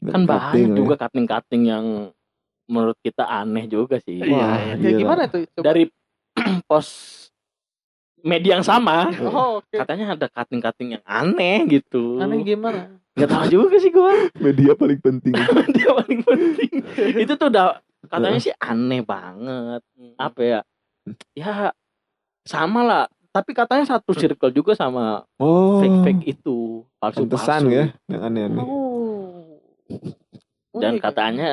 [0.01, 0.71] kan Cutting banyak lah ya.
[0.73, 1.85] juga cutting-cutting yang
[2.65, 4.73] menurut kita aneh juga sih Iya, Wah, iya.
[4.79, 5.67] ya gimana tuh Coba.
[5.67, 5.83] dari
[6.69, 6.87] pos
[8.23, 9.11] media yang sama.
[9.19, 9.75] Oh oke.
[9.75, 12.23] Katanya ada cutting-cutting yang aneh gitu.
[12.23, 12.87] Aneh gimana?
[13.13, 14.09] Nggak tahu juga sih gua.
[14.45, 15.33] Media paling penting.
[15.75, 16.71] dia paling penting.
[17.23, 17.77] Itu tuh udah
[18.07, 19.81] katanya sih aneh banget.
[20.17, 20.59] Apa ya?
[21.35, 21.75] Ya
[22.47, 23.05] sama lah.
[23.33, 25.81] Tapi katanya satu circle juga sama Oh.
[25.81, 26.85] fake fake itu.
[27.01, 28.61] Palsu Pantesan palsu ya yang aneh-aneh.
[28.61, 29.57] oh.
[30.73, 31.01] Dan ya.
[31.01, 31.51] katanya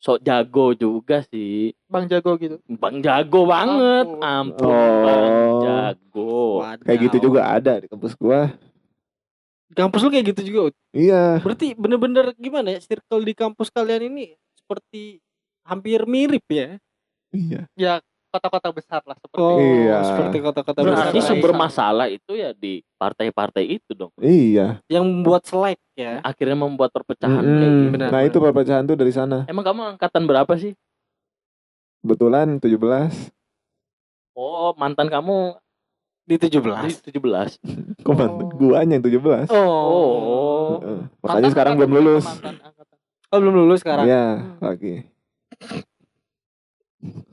[0.00, 4.24] sok jago juga sih bang jago gitu bang jago banget Ampun.
[4.24, 5.60] ampun bang Oh.
[5.60, 6.32] jago
[6.64, 6.84] Wadaw.
[6.88, 8.48] Kayak gitu juga ada di kampus gua.
[9.68, 10.60] Di kampus lu kayak gitu juga.
[10.72, 10.74] Ut?
[10.90, 11.38] Iya.
[11.44, 15.20] Berarti bener-bener gimana ya circle di kampus kalian ini seperti
[15.64, 16.80] hampir mirip ya?
[17.30, 17.60] Iya.
[17.78, 17.94] ya
[18.30, 19.98] kota-kota besar lah seperti Oh, Iya.
[20.00, 21.28] seperti kota-kota berarti besar.
[21.28, 24.78] sumber masalah itu ya di partai-partai itu dong Iya.
[24.86, 26.18] yang membuat selek ya.
[26.20, 27.58] akhirnya membuat perpecahan Mm-mm.
[27.58, 28.30] kayak gitu benar, nah benar.
[28.30, 29.38] itu perpecahan tuh dari sana.
[29.44, 30.72] emang kamu angkatan berapa sih
[32.00, 33.34] Kebetulan 17.
[34.32, 35.58] oh mantan kamu
[36.22, 37.10] Di di 17.
[37.10, 37.58] 17
[38.06, 38.46] Kok mantan?
[38.46, 38.54] Oh.
[38.56, 39.50] Guanya yang 17.
[39.50, 40.78] oh.
[40.78, 42.24] Mantan Makanya sekarang angkatan belum lulus.
[42.24, 42.96] mantan angkatan.
[43.28, 44.04] Oh, belum lulus sekarang.
[44.06, 44.24] Iya,
[44.58, 44.94] lagi.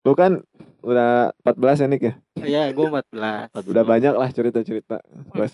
[0.00, 0.40] Lu kan
[0.80, 2.14] udah 14 ya Nick ya?
[2.40, 3.52] Iya, gua 14.
[3.68, 4.96] Udah banyak lah cerita-cerita.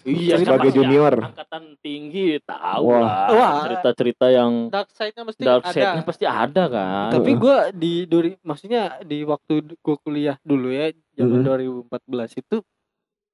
[0.06, 1.18] Iya, sebagai junior.
[1.18, 3.02] angkatan tinggi tahu Wah.
[3.02, 3.54] lah Wah.
[3.66, 8.38] cerita-cerita yang dark side-nya mesti dark ada side-nya pasti ada kan Tapi gua di duri,
[8.46, 11.46] maksudnya di waktu gua kuliah dulu ya, zaman Mhm.
[11.90, 12.62] 2014 itu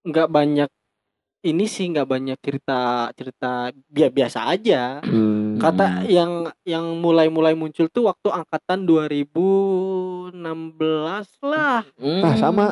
[0.09, 0.71] nggak banyak
[1.43, 5.03] ini sih nggak banyak cerita cerita dia biasa aja.
[5.05, 5.52] Hmm.
[5.59, 6.31] Kata yang
[6.63, 10.33] yang mulai-mulai muncul tuh waktu angkatan 2016
[11.43, 11.83] lah.
[11.99, 12.23] Hmm.
[12.23, 12.67] Ah, sama.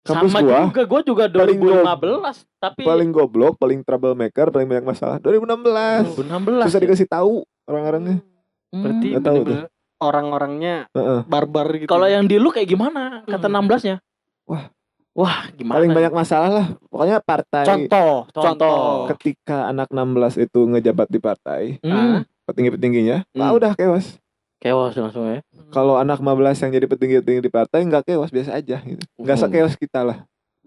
[0.00, 4.86] Kampus sama gua juga gua juga paling 2015 tapi paling goblok, paling troublemaker, paling banyak
[4.86, 6.16] masalah 2016.
[6.16, 6.84] 2016 Susah ya?
[6.88, 8.16] dikasih tahu orang-orangnya.
[8.72, 8.80] Hmm.
[8.80, 9.68] Berarti Nggak tahu bener-bener
[10.00, 11.20] orang-orangnya Heeh.
[11.28, 11.84] barbar gitu.
[11.84, 13.68] kalau yang di lu kayak gimana kata Hmm.
[13.68, 13.96] 16 nya
[14.48, 14.72] Wah.
[15.12, 16.66] Wah gimana Paling banyak masalah lah.
[16.86, 18.42] Pokoknya partai contoh, Contoh.
[18.44, 18.78] contoh.
[19.10, 22.24] ketika anak 16 itu ngejabat di partai, hmm.
[22.44, 23.40] petinggi-petingginya, Hmm.
[23.40, 24.18] ah udah kewas.
[24.56, 28.76] kewas langsung ya Kalau anak 15 yang jadi petinggi-petinggi di partai nggak kewas biasa aja
[28.78, 29.00] gitu.
[29.16, 29.44] Nggak Hmm.
[29.46, 30.18] sekewas kita lah.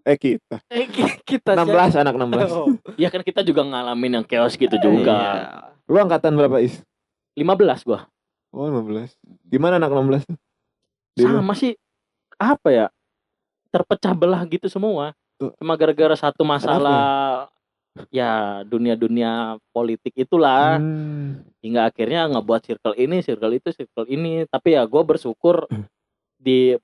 [0.02, 0.58] Eh kita.
[0.74, 2.50] Eh, ki- kita 16 anak 16.
[2.58, 5.34] Oh, ya kan kita juga ngalamin yang kewas gitu juga iya.
[5.86, 6.82] Lu angkatan berapa Is?
[7.34, 8.10] 15 gua
[8.50, 9.14] Oh 15.
[9.44, 10.38] Gimana anak 16 tuh?
[11.14, 11.38] Di lu?
[11.38, 11.74] sama sih
[12.36, 12.86] apa ya
[13.74, 15.50] terpecah belah gitu semua Tuh.
[15.58, 17.50] cuma gara-gara satu masalah
[18.10, 21.42] ya dunia-dunia politik itulah Hmm.
[21.60, 25.66] hingga akhirnya ngebuat circle ini circle itu circle ini tapi ya gue bersyukur
[26.38, 26.78] di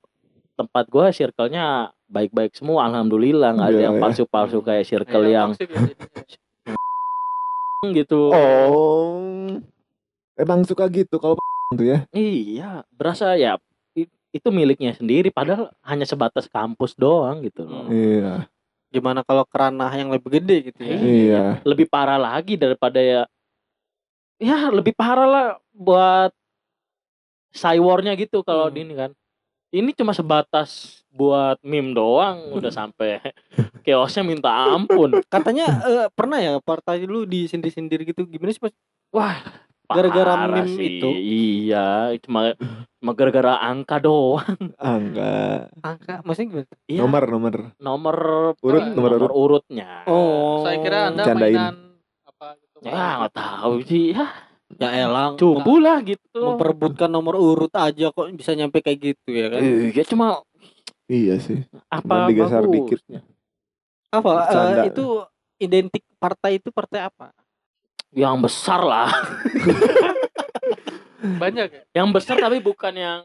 [0.54, 4.02] tempat gue circle-nya baik-baik semua alhamdulillah nggak ada Iya, yang iya.
[4.02, 5.68] palsu-palsu kayak circle Iya, yang ya
[7.96, 9.56] gitu Oh.
[10.36, 11.36] Emang suka gitu kalau
[11.72, 12.00] tuh ya.
[12.12, 13.56] iya berasa ya
[14.30, 17.94] itu miliknya sendiri padahal hanya sebatas kampus doang gitu loh Hmm.
[17.94, 18.34] Iya.
[18.90, 20.98] Gimana kalau keranah yang lebih gede gitu ya?
[20.98, 21.44] Iya.
[21.62, 23.22] lebih parah lagi daripada ya
[24.38, 26.32] ya lebih parah lah buat
[27.52, 28.76] cywarnya gitu kalau Hmm.
[28.76, 29.12] di ini kan
[29.70, 33.22] ini cuma sebatas buat meme doang udah sampai
[33.82, 38.26] chaosnya minta ampun Katanya eh, pernah ya partai lu disindir-sindir gitu.
[38.26, 38.74] Gimana sih Mas?
[39.10, 39.38] wah
[39.92, 40.88] Gara-gara meme sih.
[40.96, 41.10] itu?
[41.10, 41.88] Iya,
[42.20, 42.54] cuma
[42.96, 44.46] cuma gara-gara angka doang.
[44.76, 45.74] Enggak.
[45.80, 46.76] Angka maksudnya gimana?
[46.86, 47.56] Iya, Nomor nomor.
[47.78, 48.18] nomor
[48.60, 49.32] Urut, nomor urut.
[49.32, 50.06] urutnya.
[50.06, 50.62] Oh.
[50.62, 51.52] Saya kira Anda Candain.
[51.52, 51.76] mainan
[52.24, 52.78] apa gitu.
[52.84, 54.06] Ya nggak tahu sih.
[54.12, 54.26] Ya,
[54.78, 55.34] Ya elang.
[55.36, 56.38] cupu lah gitu.
[56.46, 59.60] memperebutkan nomor urut aja kok bisa nyampe kayak gitu ya kan?
[59.60, 60.46] Iya, cuma
[61.06, 61.66] Iya sih.
[61.90, 63.02] apa digeser dikit.
[64.10, 64.84] Apa Bercanda.
[64.86, 65.06] itu
[65.58, 67.34] identik partai itu partai apa?
[68.12, 69.10] Yang besar lah.
[71.20, 71.82] Banyak ya.
[71.94, 73.22] Yang besar tapi bukan yang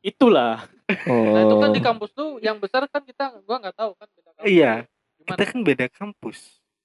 [0.00, 0.64] itulah.
[1.06, 1.32] Oh.
[1.32, 4.30] Nah, itu kan di kampus tuh yang besar kan kita gua nggak tahu kan beda
[4.34, 4.50] kampus.
[4.50, 4.72] Iya.
[5.16, 5.28] Gimana?
[5.28, 6.38] Kita kan beda kampus.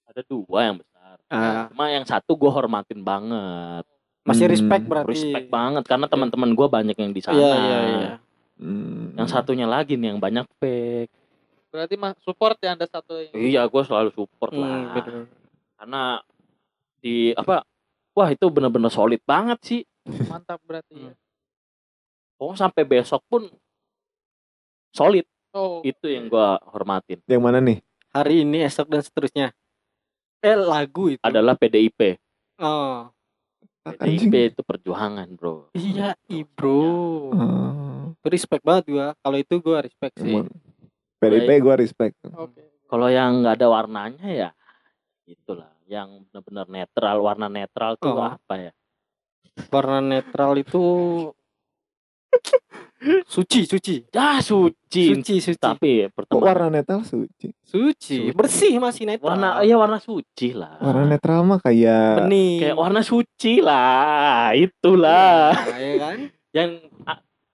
[0.06, 1.16] Ada dua yang besar.
[1.28, 1.66] Ah.
[1.68, 3.84] Cuma yang satu gue hormatin banget.
[4.22, 5.10] Masih Hmm, respect berarti.
[5.12, 7.36] Respect banget karena teman-teman gue banyak yang di sana.
[7.36, 8.12] Iya iya iya.
[8.56, 9.12] Hmm.
[9.16, 11.12] Yang satunya lagi nih yang banyak fake.
[11.70, 14.78] Berarti mah support ya Anda satu yang Iya, gue selalu support Hmm, lah.
[14.94, 15.14] bener.
[15.76, 16.02] Karena
[17.00, 17.64] di apa?
[18.16, 19.82] Wah itu bener-bener solid banget sih.
[20.30, 21.14] mantap berarti ya.
[22.38, 23.50] Oh sampai besok pun
[24.94, 25.26] solid.
[25.56, 27.24] Oh, Itu yang gue hormatin.
[27.32, 27.80] Yang mana nih?
[28.12, 29.56] Hari ini, esok dan seterusnya.
[30.44, 31.24] Eh lagu itu.
[31.24, 32.20] Adalah PDIP.
[32.60, 33.08] Oh.
[33.88, 34.28] Anjing.
[34.28, 35.72] PDIP itu perjuangan bro.
[35.72, 36.84] Iya, i bro.
[37.32, 38.12] Oh.
[38.28, 39.08] Respect banget gua.
[39.16, 40.36] Kalau itu gua respect sih.
[40.36, 40.52] Emang.
[41.20, 42.16] PDP gue respect.
[42.36, 42.62] oke.
[42.86, 44.50] Kalau yang nggak ada warnanya ya
[45.26, 45.75] itulah.
[45.86, 48.26] Yang benar-benar netral, warna netral tuh Oh.
[48.26, 48.72] apa ya?
[49.70, 50.82] Warna netral itu
[53.28, 53.96] suci, suci.
[54.12, 55.14] Ah suci.
[55.14, 55.56] Suci, suci.
[55.56, 57.48] Tapi Kok pertemanan warna netral suci?
[57.62, 58.34] Suci.
[58.34, 59.32] Bersih masih netral.
[59.32, 60.76] warna iya warna suci lah.
[60.80, 62.60] Warna netral mah kayak bening.
[62.60, 65.54] Kayak warna suci lah, itulah.
[65.72, 66.18] Ya kan?
[66.52, 66.70] Yang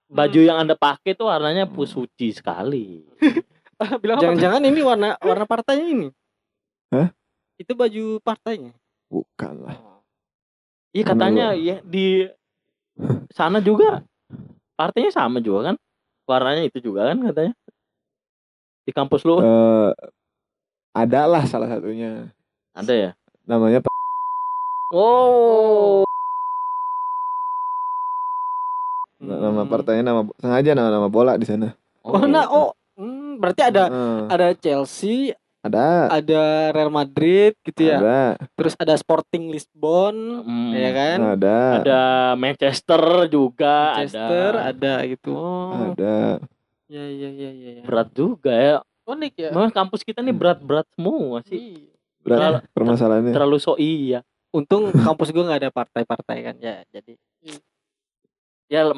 [0.08, 3.04] baju yang anda pakai tuh warnanya pu suci sekali.
[4.02, 6.08] Jangan-jangan ini warna warna partainya ini.
[6.90, 7.10] Hah?
[7.62, 8.74] Itu baju partainya.
[9.06, 9.78] bukan lah.
[10.92, 12.08] Iya Karena katanya gua- ya di
[13.30, 14.02] sana juga
[14.74, 15.76] partainya sama juga kan?
[16.26, 17.54] Warnanya itu juga kan katanya?
[18.82, 19.92] Di kampus lu Eh
[20.92, 22.32] ada lah salah satunya.
[22.74, 23.12] ada ya?
[23.46, 23.84] Namanya
[24.92, 26.04] Oh.
[29.22, 29.70] nama Hmm.
[29.70, 31.78] partainya nama sengaja nama nama bola di sana.
[32.02, 37.98] Oh, nah, oh, hmm, berarti ada Eh, ada Chelsea, ada ada Real Madrid gitu ya.
[37.98, 38.20] ada
[38.58, 41.18] Terus ada Sporting Lisbon, Hmm, ya kan?
[41.38, 42.02] ada Ada
[42.34, 44.66] Manchester juga Manchester ada.
[44.68, 45.32] ada gitu.
[45.32, 45.94] Oh.
[45.94, 46.42] ada
[46.86, 47.72] Ya ya ya ya.
[47.78, 47.84] ya.
[47.84, 48.76] Berat juga ya.
[49.04, 49.50] Unik ya.
[49.50, 51.78] Memang kampus kita nih berat-berat semua sih.
[51.78, 51.94] Iya.
[52.20, 53.32] berat Terlalu- permasalahannya.
[53.32, 54.22] Terlalu so iya.
[54.52, 56.84] Untung kampus gue nggak ada partai-partai kan ya.
[56.88, 57.16] Jadi
[58.72, 58.96] Ya lah,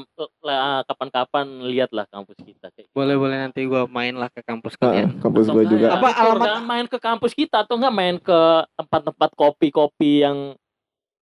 [0.86, 2.94] kapan-kapan lihatlah kampus kita kayak gitu.
[2.94, 5.18] boleh boleh nanti gue main lah ke kampus Ah, kalian.
[5.18, 5.86] kampus Atau gue enggak juga.
[5.90, 8.40] ya, Apa alamat- jangan main ke kampus kita atau enggak main ke
[8.72, 10.54] tempat-tempat kopi-kopi yang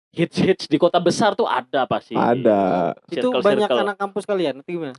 [0.09, 2.17] hits-hits di kota besar tuh ada pasti.
[2.17, 2.97] Ada.
[3.05, 3.45] Itu Circle-circle.
[3.45, 4.97] banyak anak kampus kalian nanti gimana?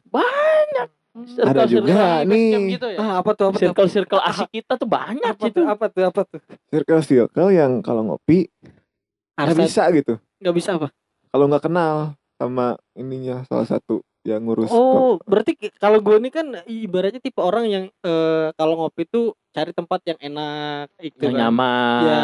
[1.42, 2.54] Ada juga Circle-circle- nih.
[2.70, 2.98] Gitu ya.
[3.02, 3.62] Ah, apa tuh apa tuh?
[3.66, 5.58] Circle-circle asik kita tuh banyak Apa gitu.
[5.58, 6.38] tuh apa tuh apa tuh?
[6.70, 8.46] Circle circle yang kalau ngopi
[9.34, 10.22] nggak bisa gitu.
[10.38, 10.94] nggak bisa apa?
[11.26, 14.72] Kalau nggak kenal sama ininya salah satu yang ngurus.
[14.72, 19.72] Oh, berarti kalau gue ini kan ibaratnya tipe orang yang eh, kalau ngopi tuh cari
[19.72, 21.40] tempat yang enak, itu Yang kan.
[21.44, 22.00] nyaman.
[22.00, 22.20] Ya,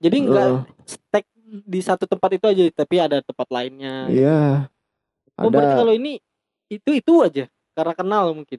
[0.00, 1.24] jadi nggak Eh, stek
[1.62, 4.06] di satu tempat itu aja, tapi ada tempat lainnya.
[4.06, 4.70] Iya.
[5.34, 6.18] Oh, berarti Ada kalau ini
[6.66, 8.58] itu itu aja karena kenal mungkin.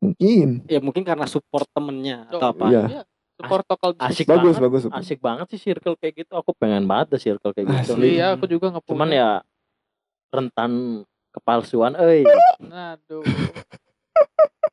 [0.00, 0.48] mungkin.
[0.66, 2.64] Ya mungkin karena support temennya atau Oh, apa.
[2.68, 2.82] Iya.
[2.86, 3.02] Iya.
[3.34, 4.62] Support lokal Asik Bagus banget.
[4.62, 4.82] bagus.
[4.94, 6.32] Asik banget sih circle kayak gitu.
[6.34, 7.92] Aku pengen banget ada circle kayak gitu.
[7.96, 8.16] Asli.
[8.16, 9.42] Iya, aku juga nggak Cuman ya
[10.34, 12.26] rentan kepalsuan euy.
[12.64, 13.22] Aduh.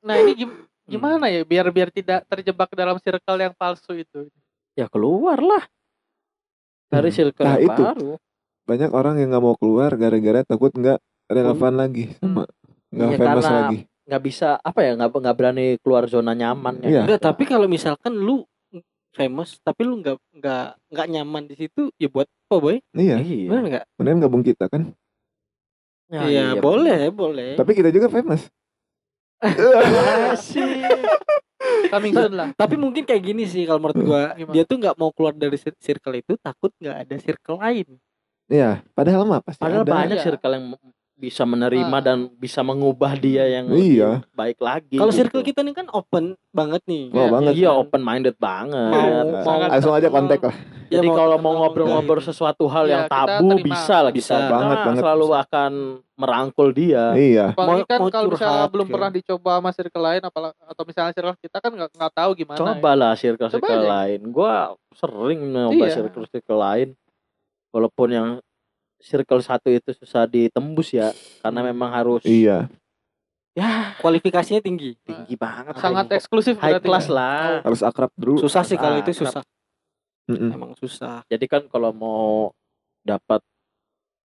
[0.02, 4.28] Nah ini gim- gimana ya biar biar tidak terjebak dalam circle yang palsu itu.
[4.74, 5.64] Ya keluar lah.
[6.88, 7.18] Dari Hmm.
[7.18, 7.82] circle Nah, yang itu.
[7.82, 8.12] baru.
[8.62, 12.44] Banyak orang yang nggak mau keluar gara-gara takut nggak relevan lagi sama
[12.90, 13.78] nggak Iya, famous karena lagi.
[14.02, 16.88] nggak bisa apa ya nggak nggak berani keluar zona nyaman ya.
[16.90, 17.02] Iya.
[17.06, 18.44] Enggak, tapi kalau misalkan lu
[19.12, 23.20] famous tapi lu nggak nggak nggak nyaman di situ ya buat apa boy Iya.
[23.20, 23.48] Iya.
[23.50, 24.92] benar nggak Mendingan gabung kita kan.
[26.12, 28.52] Ya, iya iya, boleh boleh Tapi kita juga famous.
[30.30, 30.68] Asik.
[31.88, 32.48] Coming soon lah.
[32.54, 34.52] tapi mungkin kayak gini sih kalau menurut gua Gimana?
[34.52, 37.88] dia tuh nggak mau keluar dari cir- circle itu takut nggak ada circle lain
[38.46, 38.84] Iya.
[38.92, 39.92] Padahal mah pasti Padahal ada.
[39.94, 40.26] banyak Iya.
[40.26, 40.66] circle yang
[41.22, 42.02] bisa menerima Ah.
[42.02, 44.18] dan bisa mengubah dia yang Iya.
[44.18, 44.96] lebih baik lagi.
[44.96, 45.22] kalau gitu.
[45.22, 47.52] circle kita ini kan open banget nih Wow Iya, banget.
[47.54, 48.90] Iya open minded banget.
[48.92, 50.58] Mau- Sangat Langsung aja kontak lah.
[50.92, 53.64] Ya, Jadi mau kalau mau ngobrol-ngobrol sesuatu hal Iya, yang tabu terima.
[53.64, 54.36] bisa lah Bisa.
[54.36, 55.00] kita Banget, banget.
[55.00, 55.72] selalu akan
[56.14, 57.04] merangkul dia.
[57.14, 57.46] Iya.
[57.52, 60.84] Apalagi Mau- kan mau kalau misalnya belum ke- pernah dicoba sama circle lain apalagi atau
[60.84, 62.58] misalnya circle kita kan nggak nggak tahu gimana.
[62.58, 62.62] ya.
[62.68, 64.20] Coba lah circle-circle Coba lain.
[64.28, 64.54] Gua
[64.92, 65.94] sering nyoba Iya.
[65.96, 66.90] circle-circle lain.
[67.72, 68.28] Walaupun yang
[69.02, 71.10] circle satu itu susah ditembus ya
[71.40, 72.70] karena memang harus Iya,
[73.52, 74.96] ya Kualifikasinya tinggi.
[75.02, 77.14] tinggi banget Sangat high, eksklusif high class ya.
[77.14, 78.40] lah harus akrab dulu.
[78.40, 79.44] Susah sih kalau Ah, itu susah.
[80.26, 80.50] Mm-mm.
[80.50, 81.26] Emang susah.
[81.26, 82.54] jadi kan kalau mau
[83.02, 83.42] dapat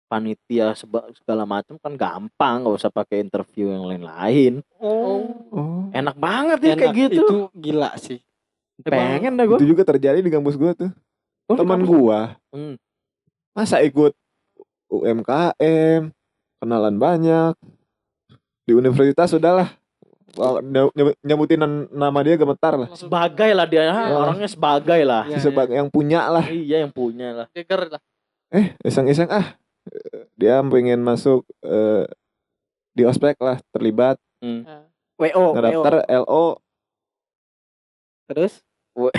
[0.06, 0.74] panitia
[1.14, 5.22] segala macam kan gampang nggak usah pakai interview yang lain-lain Oh.
[5.50, 5.82] Oh.
[5.92, 8.18] enak banget ya kayak Enak, gitu Itu gila sih.
[8.80, 10.90] pengen dah gue Itu juga terjadi di kampus gua tuh.
[11.46, 12.78] Teman gua Hmm.
[13.52, 14.14] masa ikut
[14.90, 16.10] UMKM,
[16.60, 17.54] kenalan banyak.
[18.66, 19.70] Di universitas sudahlah.
[21.26, 21.58] Nyebutin
[21.90, 22.90] nama dia gemetar lah.
[22.94, 24.22] sebagai lah dia Oh.
[24.22, 26.46] orangnya sebagai lah Iya, Sebagai yang punya lah.
[26.46, 28.02] iya yang punya lah lah.
[28.54, 29.58] Eh, iseng-iseng ah.
[29.90, 32.06] Eh, Dia pengen masuk eh,
[32.94, 34.22] di ospek lah, terlibat.
[34.38, 34.62] Hmm.
[34.70, 34.86] Nah,
[35.18, 35.46] WO, WO.
[35.58, 36.46] Ngedaftar LO.
[38.30, 38.54] Terus?
[38.94, 39.10] WO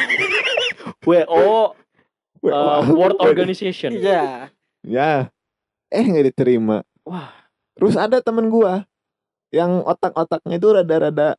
[1.02, 2.54] WO.
[2.54, 4.48] uh, World Organization Iya.
[4.87, 5.11] Ya.
[5.90, 6.87] Eh, nggak diterima.
[7.03, 7.31] wah
[7.74, 8.85] Terus ada temen gua
[9.50, 11.35] yang otak-otaknya itu rada-rada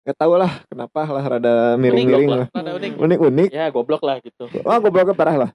[0.00, 2.46] nggak tahu lah kenapa lah rada miring-miring lah.
[2.96, 3.48] Unik-unik.
[3.52, 5.50] ya goblok lah gitu Wah, gobloknya parah lah.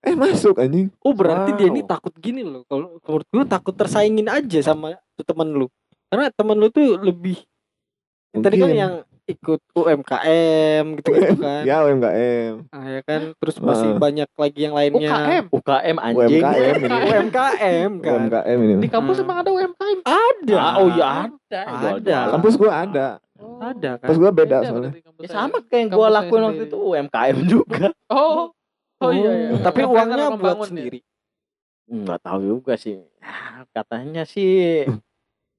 [0.00, 0.88] Eh, masuk anjing.
[1.00, 1.88] Oh berarti dia ini Wow.
[1.92, 2.64] takut gini loh.
[2.64, 5.66] Kalau menurut gue takut tersaingin aja sama tuh temen lu.
[6.08, 7.40] Karena temen lu tuh lebih
[8.34, 8.76] tadi kan Mungkin.
[8.76, 8.92] yang
[9.26, 11.62] ikut UMKM gitu-gitu kan.
[11.68, 12.68] Ya, UMKM.
[12.68, 13.98] Nah, ya kan terus masih Heeh.
[13.98, 15.10] banyak lagi yang lainnya.
[15.10, 15.44] UKM.
[15.50, 16.98] UKM anjing UMKM ini.
[17.08, 18.12] UMKM kan.
[18.20, 18.74] UMKM ini.
[18.78, 19.24] Di kampus Hmm.
[19.24, 19.98] emang ada UMKM.
[20.02, 20.56] Ada.
[20.56, 21.60] Ah, oh iya ada
[21.94, 22.18] Ada.
[22.30, 23.06] Kampus gua ada.
[23.34, 23.58] Oh.
[23.58, 24.04] Ada kan.
[24.04, 24.90] Kampus gua beda soalnya.
[24.90, 28.52] berarti kampus ya sama kayak yang gua lakuin waktu itu UMKM juga Oh.
[29.00, 29.48] Oh iya iya.
[29.58, 30.64] Tapi Karena uangnya buat ya.
[30.66, 31.00] sendiri.
[31.84, 34.84] nggak tahu juga sih Ah, katanya sih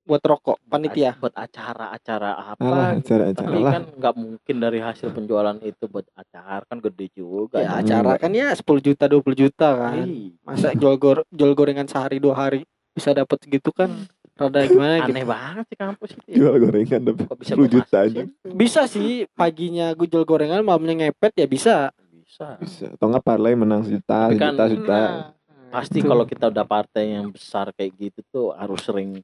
[0.06, 1.18] Buat rokok panitia.
[1.18, 3.10] buat acara-acara apa Alah, gitu.
[3.10, 3.72] acara-acara tapi lah.
[3.74, 7.82] kan nggak mungkin dari hasil penjualan itu buat acara kan gede juga Ya Hmm.
[7.82, 9.98] acara kan ya 10 juta 20 juta kan.
[10.00, 13.90] Ih, Masa jual gor jual gorengan sehari dua hari bisa dapat segitu kan
[14.36, 15.10] rada gimana gitu.
[15.10, 16.36] aneh banget sih kampus itu ya.
[16.38, 18.22] Jual gorengan dapat bisa 10 juta aja.
[18.22, 18.26] sih?
[18.48, 21.76] Bisa sih paginya gue jual gorengan malamnya ngepet ya bisa.
[22.14, 22.92] bisa Bisa.
[22.92, 25.00] Atau enggak parlay menang sejuta, Tapi kan- sejuta, sejuta.
[25.02, 25.34] Nah,
[25.74, 29.18] pasti kalau kita udah partai yang besar kayak gitu tuh harus sering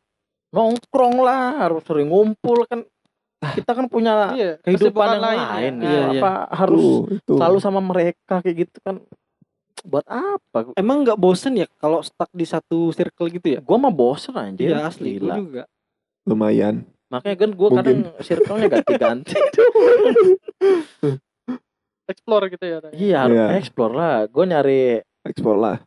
[0.52, 2.84] nongkrong lah harus sering ngumpul kan
[3.42, 5.82] kita kan punya iya, kehidupan yang lain lain, ya.
[5.82, 5.90] ya.
[5.90, 6.22] Iya, iya.
[6.22, 7.34] apa harus itu.
[7.34, 8.96] selalu sama mereka kayak gitu kan
[9.82, 13.60] buat apa Emang nggak bosen ya kalau stuck di satu circle gitu ya?
[13.60, 15.36] gua mah bosen anjir Iya asli Gila.
[15.36, 15.64] juga.
[16.22, 16.86] lumayan.
[17.10, 19.34] makanya kan gua kadang circle-nya ganti-ganti
[22.06, 22.78] Explore gitu ya.
[22.78, 22.94] Tanya.
[22.94, 23.46] iya harus Iya.
[23.58, 25.78] explore lah gua nyari Ekspor lah.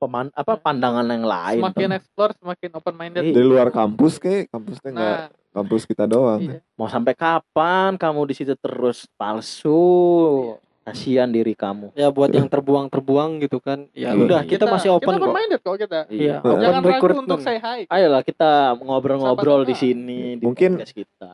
[0.00, 3.22] Peman apa pandangan yang lain Semakin explore semakin open minded.
[3.22, 3.34] Iya.
[3.36, 6.40] Dari luar kampus ke kampusnya enggak Nah, kampus kita doang.
[6.40, 6.58] iya.
[6.74, 13.44] mau sampai kapan kamu di situ terus palsu kasihan diri kamu Ya buat yang terbuang-terbuang
[13.44, 13.84] gitu kan.
[13.92, 14.24] Ya Iya.
[14.24, 16.00] udah kita, masih open kita open minded kok kita.
[16.08, 17.84] Iya, open Jangan ragu untuk say hi.
[17.86, 21.32] ayolah kita ngobrol-ngobrol di sini di Mungkin- podcast kita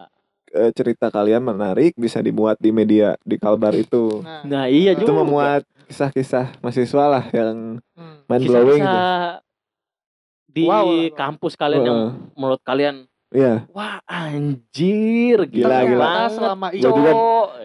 [0.72, 4.24] cerita kalian menarik bisa dimuat di media di Kalbar itu.
[4.24, 8.16] Nah, nah iya itu juga memuat kisah-kisah mahasiswa lah yang hmm.
[8.26, 8.98] mind blowing gitu.
[10.46, 12.12] Di Wow, kampus kalian yang Heeh.
[12.32, 16.10] menurut kalian Iya, wah anjir Gila, gila, gila.
[16.30, 17.14] selama Gua itu juga-.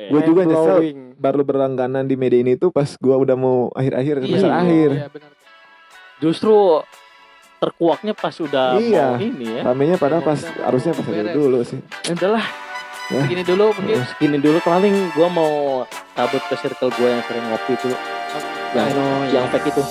[0.10, 1.00] Gue juga Mind nyesel blowing.
[1.16, 4.90] baru berlangganan di media ini tuh pas gua udah mau akhir-akhir Iya, semester akhir.
[4.92, 5.32] Iya, benar.
[6.18, 6.56] justru
[7.58, 9.06] terkuaknya pas udah Iya.
[9.08, 11.80] mau ini ya Ramenya padahal pas harusnya pas dulu sih.
[12.04, 12.46] Ya udahlah
[13.12, 14.08] Gini dulu mungkin.
[14.08, 15.52] segini dulu paling gua mau
[16.16, 17.92] cabut ke circle gua yang sering ngopi tuh
[18.72, 19.44] yang Oh, iya.
[19.44, 19.84] yang fake itu